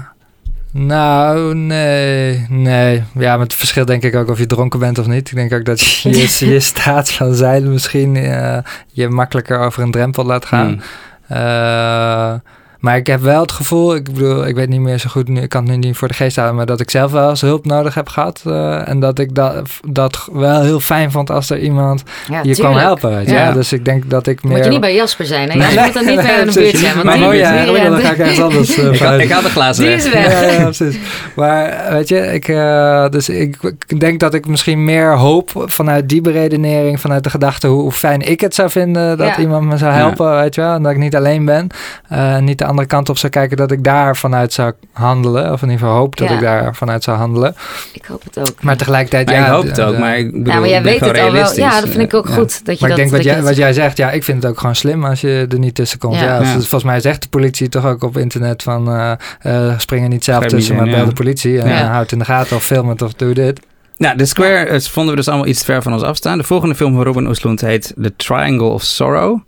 [0.76, 2.46] nou, nee.
[2.48, 3.02] Nee.
[3.14, 5.28] Ja, maar het verschil denk ik ook of je dronken bent of niet.
[5.28, 8.58] Ik denk ook dat je je, je staat van zijn misschien eh,
[8.92, 10.82] je makkelijker over een drempel laat gaan.
[11.26, 11.36] Hmm.
[11.38, 12.34] Eh,
[12.80, 15.40] maar ik heb wel het gevoel, ik bedoel, ik weet niet meer zo goed, nu,
[15.40, 17.40] ik kan het nu niet voor de geest halen, maar dat ik zelf wel eens
[17.40, 18.42] hulp nodig heb gehad.
[18.46, 19.54] eh, en dat ik dat,
[19.88, 22.80] dat wel heel fijn vond als er iemand Ja, je kwam tuurlijk.
[22.80, 23.10] helpen.
[23.16, 23.32] Weet je?
[23.34, 23.44] Ja.
[23.44, 23.52] Ja.
[23.52, 24.52] Dus ik denk dat ik meer...
[24.56, 25.56] Moet je niet bij Jasper zijn, hè?
[25.56, 26.62] Nee, Jasper moet dan niet nee, bij precies.
[26.62, 26.92] buurt zijn.
[26.94, 29.06] Want Maar die, mooi, ja, die, ja, dan ga ik ergens anders eh, Ik, voor
[29.20, 30.04] ik haal de glazen die weg.
[30.04, 30.56] is ja, weg.
[30.56, 30.98] ja, precies.
[31.36, 33.56] Maar weet je, ik, eh, dus ik,
[33.86, 37.92] ik denk dat ik misschien meer hoop vanuit die beredenering, vanuit de gedachte hoe, hoe
[37.92, 39.38] fijn ik het zou vinden dat Ja.
[39.38, 40.74] iemand me zou helpen, weet je wel.
[40.74, 41.66] En dat ik niet alleen ben.
[42.08, 45.52] Eh, niet de andere kant op zou kijken dat ik daar vanuit zou handelen.
[45.52, 46.34] Of in ieder geval hoop dat Ja.
[46.34, 47.54] ik daar vanuit zou handelen.
[47.92, 48.62] Ik hoop het ook.
[48.62, 49.44] Maar tegelijkertijd, Maar ja.
[49.46, 51.32] ik hoop het de- ook, de- maar ik bedoel, ja, maar jij weet het al
[51.32, 51.54] wel.
[51.56, 52.34] Ja, dat vind ik ook Ja.
[52.34, 52.64] goed.
[52.64, 54.42] Dat je Maar dat, ik denk wat dat jij, wat jij zegt, ja, ik vind
[54.42, 56.14] het ook gewoon slim als je er niet tussen komt.
[56.14, 56.22] Ja.
[56.24, 56.36] Ja.
[56.38, 56.52] als Ja.
[56.54, 59.12] het- volgens mij zegt de politie toch ook op internet van uh,
[59.46, 61.04] uh, spring er niet zelf tussen, maar bel ja.
[61.04, 61.82] de politie en Ja.
[61.82, 63.60] uh, houd het in de gaten of film het of doe dit.
[63.98, 66.38] Nou, The Square eh, vonden we dus allemaal iets te ver van ons afstaan.
[66.38, 69.38] De volgende film van Robin Oesloend heet The Triangle of Sorrow.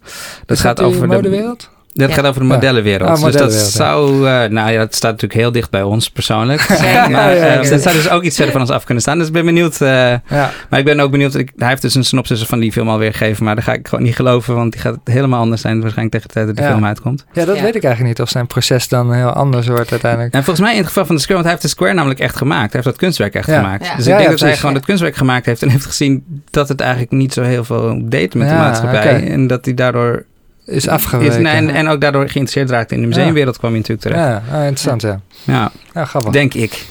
[0.46, 1.70] Dat Is gaat over de modewereld?
[1.98, 2.14] Dat Ja.
[2.14, 3.10] gaat over de modellenwereld.
[3.18, 6.60] Ah, dus dat zou, eh, nou ja, dat staat natuurlijk heel dicht bij ons persoonlijk.
[6.60, 6.84] Zeker.
[7.10, 7.70] maar Ja, ja, eh, ja.
[7.70, 9.18] dat zou dus ook iets verder van ons af kunnen staan.
[9.18, 9.80] Dus ik ben benieuwd.
[9.80, 10.50] eh, Ja.
[10.70, 11.34] maar ik ben ook benieuwd.
[11.34, 13.44] Ik, hij heeft dus een synopsis van die film alweer gegeven.
[13.44, 14.54] Maar daar ga ik gewoon niet geloven.
[14.54, 15.80] Want die gaat helemaal anders zijn.
[15.80, 16.68] Waarschijnlijk tegen de tijd dat de Ja.
[16.70, 17.24] film uitkomt.
[17.32, 17.62] ja, dat Ja.
[17.62, 20.34] weet ik eigenlijk niet of zijn proces dan heel anders wordt uiteindelijk.
[20.34, 21.42] En volgens mij in het geval van de Square.
[21.42, 22.60] Want hij heeft de Square namelijk echt gemaakt.
[22.62, 23.56] Hij heeft dat kunstwerk echt Ja.
[23.56, 23.86] gemaakt.
[23.86, 23.96] Ja.
[23.96, 25.62] Dus Ja, ik denk ja, dat hij gewoon het kunstwerk gemaakt heeft.
[25.62, 29.16] En heeft gezien dat het eigenlijk niet zo heel veel deed met de maatschappij.
[29.16, 29.24] oké.
[29.26, 30.24] En dat hij daardoor...
[30.68, 31.36] Is afgeweken.
[31.36, 34.42] Is, nee, en, en ook daardoor geïnteresseerd raakte in de museumwereld kwam hij natuurlijk terecht.
[34.50, 35.20] ja, interessant ja.
[35.44, 36.32] Ja, Ja, grappig.
[36.32, 36.86] denk ik.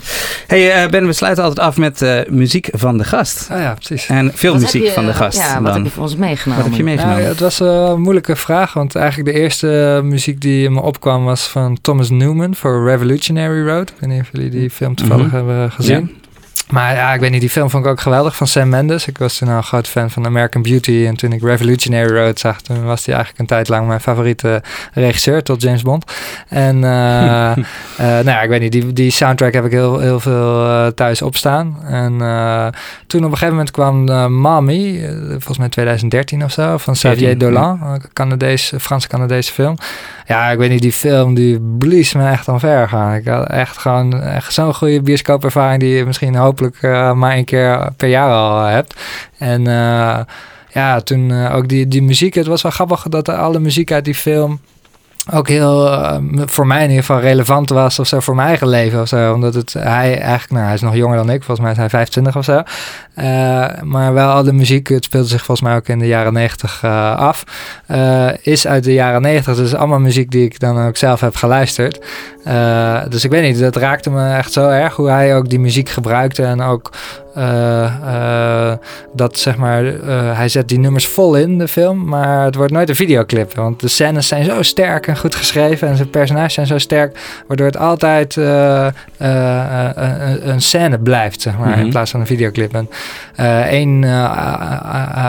[0.48, 3.48] hey, eh, Ben, we sluiten altijd af met eh, muziek van de gast.
[3.52, 4.08] Ah ja, precies.
[4.08, 5.38] En Wat heb je- van de gast.
[5.38, 5.74] Ja, wat dan.
[5.76, 6.64] heb je voor ons meegenomen?
[6.64, 7.24] Wat heb je Nou, meegenomen?
[7.24, 10.82] ja, het was eh, een moeilijke vraag, want eigenlijk de eerste muziek die in me
[10.82, 13.90] opkwam was van Thomas Newman voor Revolutionary Road.
[13.90, 15.36] Ik weet niet of jullie die film toevallig Mhm.
[15.36, 16.16] hebben gezien.
[16.70, 19.08] Maar ja, ik weet niet, die film vond ik ook geweldig van Sam Mendes.
[19.08, 21.06] Ik was toen al een groot fan van American Beauty.
[21.06, 24.62] En toen ik Revolutionary Road zag, toen was hij eigenlijk een tijd lang mijn favoriete
[24.94, 26.12] regisseur tot James Bond.
[26.48, 27.64] En eh, eh,
[27.98, 31.22] nou ja, ik weet niet, die, die soundtrack heb ik heel, heel veel eh, thuis
[31.22, 31.84] opstaan.
[31.84, 32.18] En
[33.08, 37.18] toen op een gegeven moment kwam Mommy, eh, volgens mij 2013 of zo, van Xavier
[37.18, 39.78] 14, Dolan, een Canadees, Frans-Canadese film.
[40.26, 43.14] Ja, ik weet niet, die film die blies me echt omver gaan.
[43.14, 47.90] Ik had echt gewoon echt zo'n goede bioscoopervaring die je misschien uh, maar één keer
[47.98, 48.96] per jaar al hebt.
[49.38, 50.20] En uh,
[50.70, 54.16] ja, toen ook die, die muziek, het was wel grappig dat alle muziek uit die
[54.16, 54.60] film
[55.32, 58.68] ook heel, uh, voor mij in ieder geval relevant was of zo, voor mijn eigen
[58.68, 59.34] leven of zo.
[59.34, 61.90] Omdat het, hij eigenlijk, nou hij is nog jonger dan ik, volgens mij is hij
[61.90, 62.62] 25 of zo.
[63.16, 66.34] Uh, maar wel al de muziek, het speelde zich volgens mij ook in de jaren
[66.34, 67.44] 90 uh, af.
[68.42, 72.06] Is uit de jaren 90, dus allemaal muziek die ik dan ook zelf heb geluisterd.
[73.10, 75.90] Dus ik weet niet, dat raakte me echt zo erg hoe hij ook die muziek
[75.90, 76.92] gebruikte en ook
[79.14, 79.84] dat zeg maar,
[80.36, 83.56] hij zet die nummers vol in de film, maar het wordt nooit een videoclip.
[83.56, 87.20] Want de scènes zijn zo sterk en goed geschreven en zijn personages zijn zo sterk,
[87.48, 88.94] waardoor het altijd een,
[90.50, 91.84] een scène blijft, zeg maar, mm -hmm.
[91.84, 92.74] in plaats van een videoclip.
[92.74, 92.90] En
[93.70, 94.06] één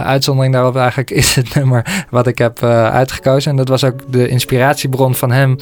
[0.05, 3.51] uitzondering daarop eigenlijk is het nummer wat ik heb uitgekozen.
[3.51, 5.57] En dat was ook de inspiratiebron van hem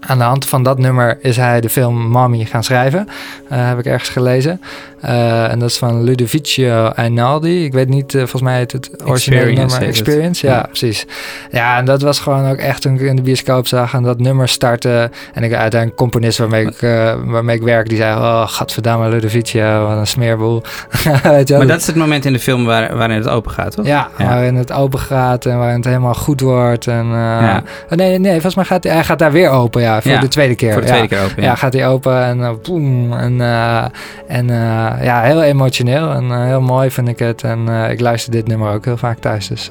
[0.00, 3.08] aan de hand van dat nummer is hij de film Mommy gaan schrijven.
[3.52, 4.60] Uh, heb ik ergens gelezen.
[5.04, 7.64] Uh, en dat is van Ludovicio Einaudi.
[7.64, 10.46] Ik weet niet, uh, volgens mij heet het originele nummer Experience.
[10.46, 11.06] Ja, ja, precies.
[11.50, 14.18] Ja, en dat was gewoon ook echt toen ik in de bioscoop zag en dat
[14.18, 15.10] nummer startte.
[15.32, 16.80] En ik uiteindelijk een componist waarmee ik,
[17.24, 20.62] waarmee ik werk, die zei: Oh, gadverdamme, Ludovicio, wat een smeerboel.
[21.22, 23.72] Weet je, maar dat is het moment in de film waar, waarin het open gaat,
[23.72, 23.86] toch?
[23.86, 26.86] Ja, ja, waarin het open gaat en waarin het helemaal goed wordt.
[26.86, 27.62] En, ja.
[27.88, 30.28] Nee, nee, volgens mij gaat hij, hij gaat daar weer open, ja, voor ja, de
[30.28, 30.72] tweede keer.
[30.72, 31.42] Voor de tweede keer open.
[31.42, 33.12] Ja, gaat hij open en uh, boem.
[33.12, 33.84] En, uh,
[34.26, 34.56] en uh,
[35.02, 37.42] ja, heel emotioneel en heel mooi vind ik het.
[37.42, 39.48] En ik luister dit nummer ook heel vaak thuis.
[39.48, 39.68] Dus,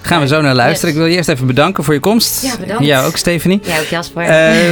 [0.00, 0.88] Gaan we zo naar luisteren.
[0.88, 0.94] Yes.
[0.94, 2.42] Ik wil je eerst even bedanken voor je komst.
[2.42, 2.84] Ja, bedankt.
[2.84, 3.60] Jou ook, Stephanie.
[3.62, 4.26] Ja, ook Jasper.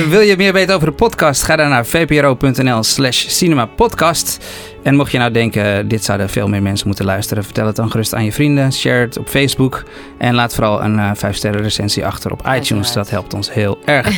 [0.09, 1.43] wil je meer weten over de podcast?
[1.43, 4.45] Ga dan naar vpro.nl slash cinemapodcast.
[4.85, 7.91] En mocht je nou denken, dit zouden veel meer mensen moeten luisteren, vertel het dan
[7.91, 8.73] gerust aan je vrienden.
[8.73, 9.83] Share het op Facebook.
[10.19, 12.93] En laat vooral een uh, 5-sterren recensie achter op iTunes.
[12.93, 14.09] Dat helpt ons heel erg.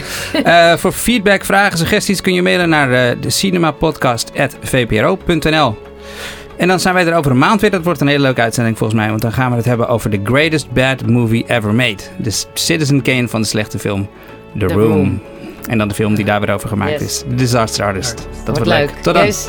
[0.47, 5.79] uh, voor feedback, vragen, suggesties kun je mailen naar uh, de cinemapodcast.vpro.nl.
[6.57, 7.71] En dan zijn wij er over een maand weer.
[7.71, 9.09] Dat wordt een hele leuke uitzending volgens mij.
[9.09, 12.03] Want dan gaan we het hebben over The Greatest Bad Movie Ever Made.
[12.17, 14.09] De Citizen Kane van de slechte film
[14.59, 14.93] The, The Room.
[14.93, 15.21] Room.
[15.69, 17.03] En dan de film die daar weer over gemaakt Yes.
[17.03, 17.19] is.
[17.19, 18.17] The Disaster Artist.
[18.17, 18.91] Dat wordt, Wordt leuk.
[19.03, 19.25] Tot dan.
[19.25, 19.49] Yes.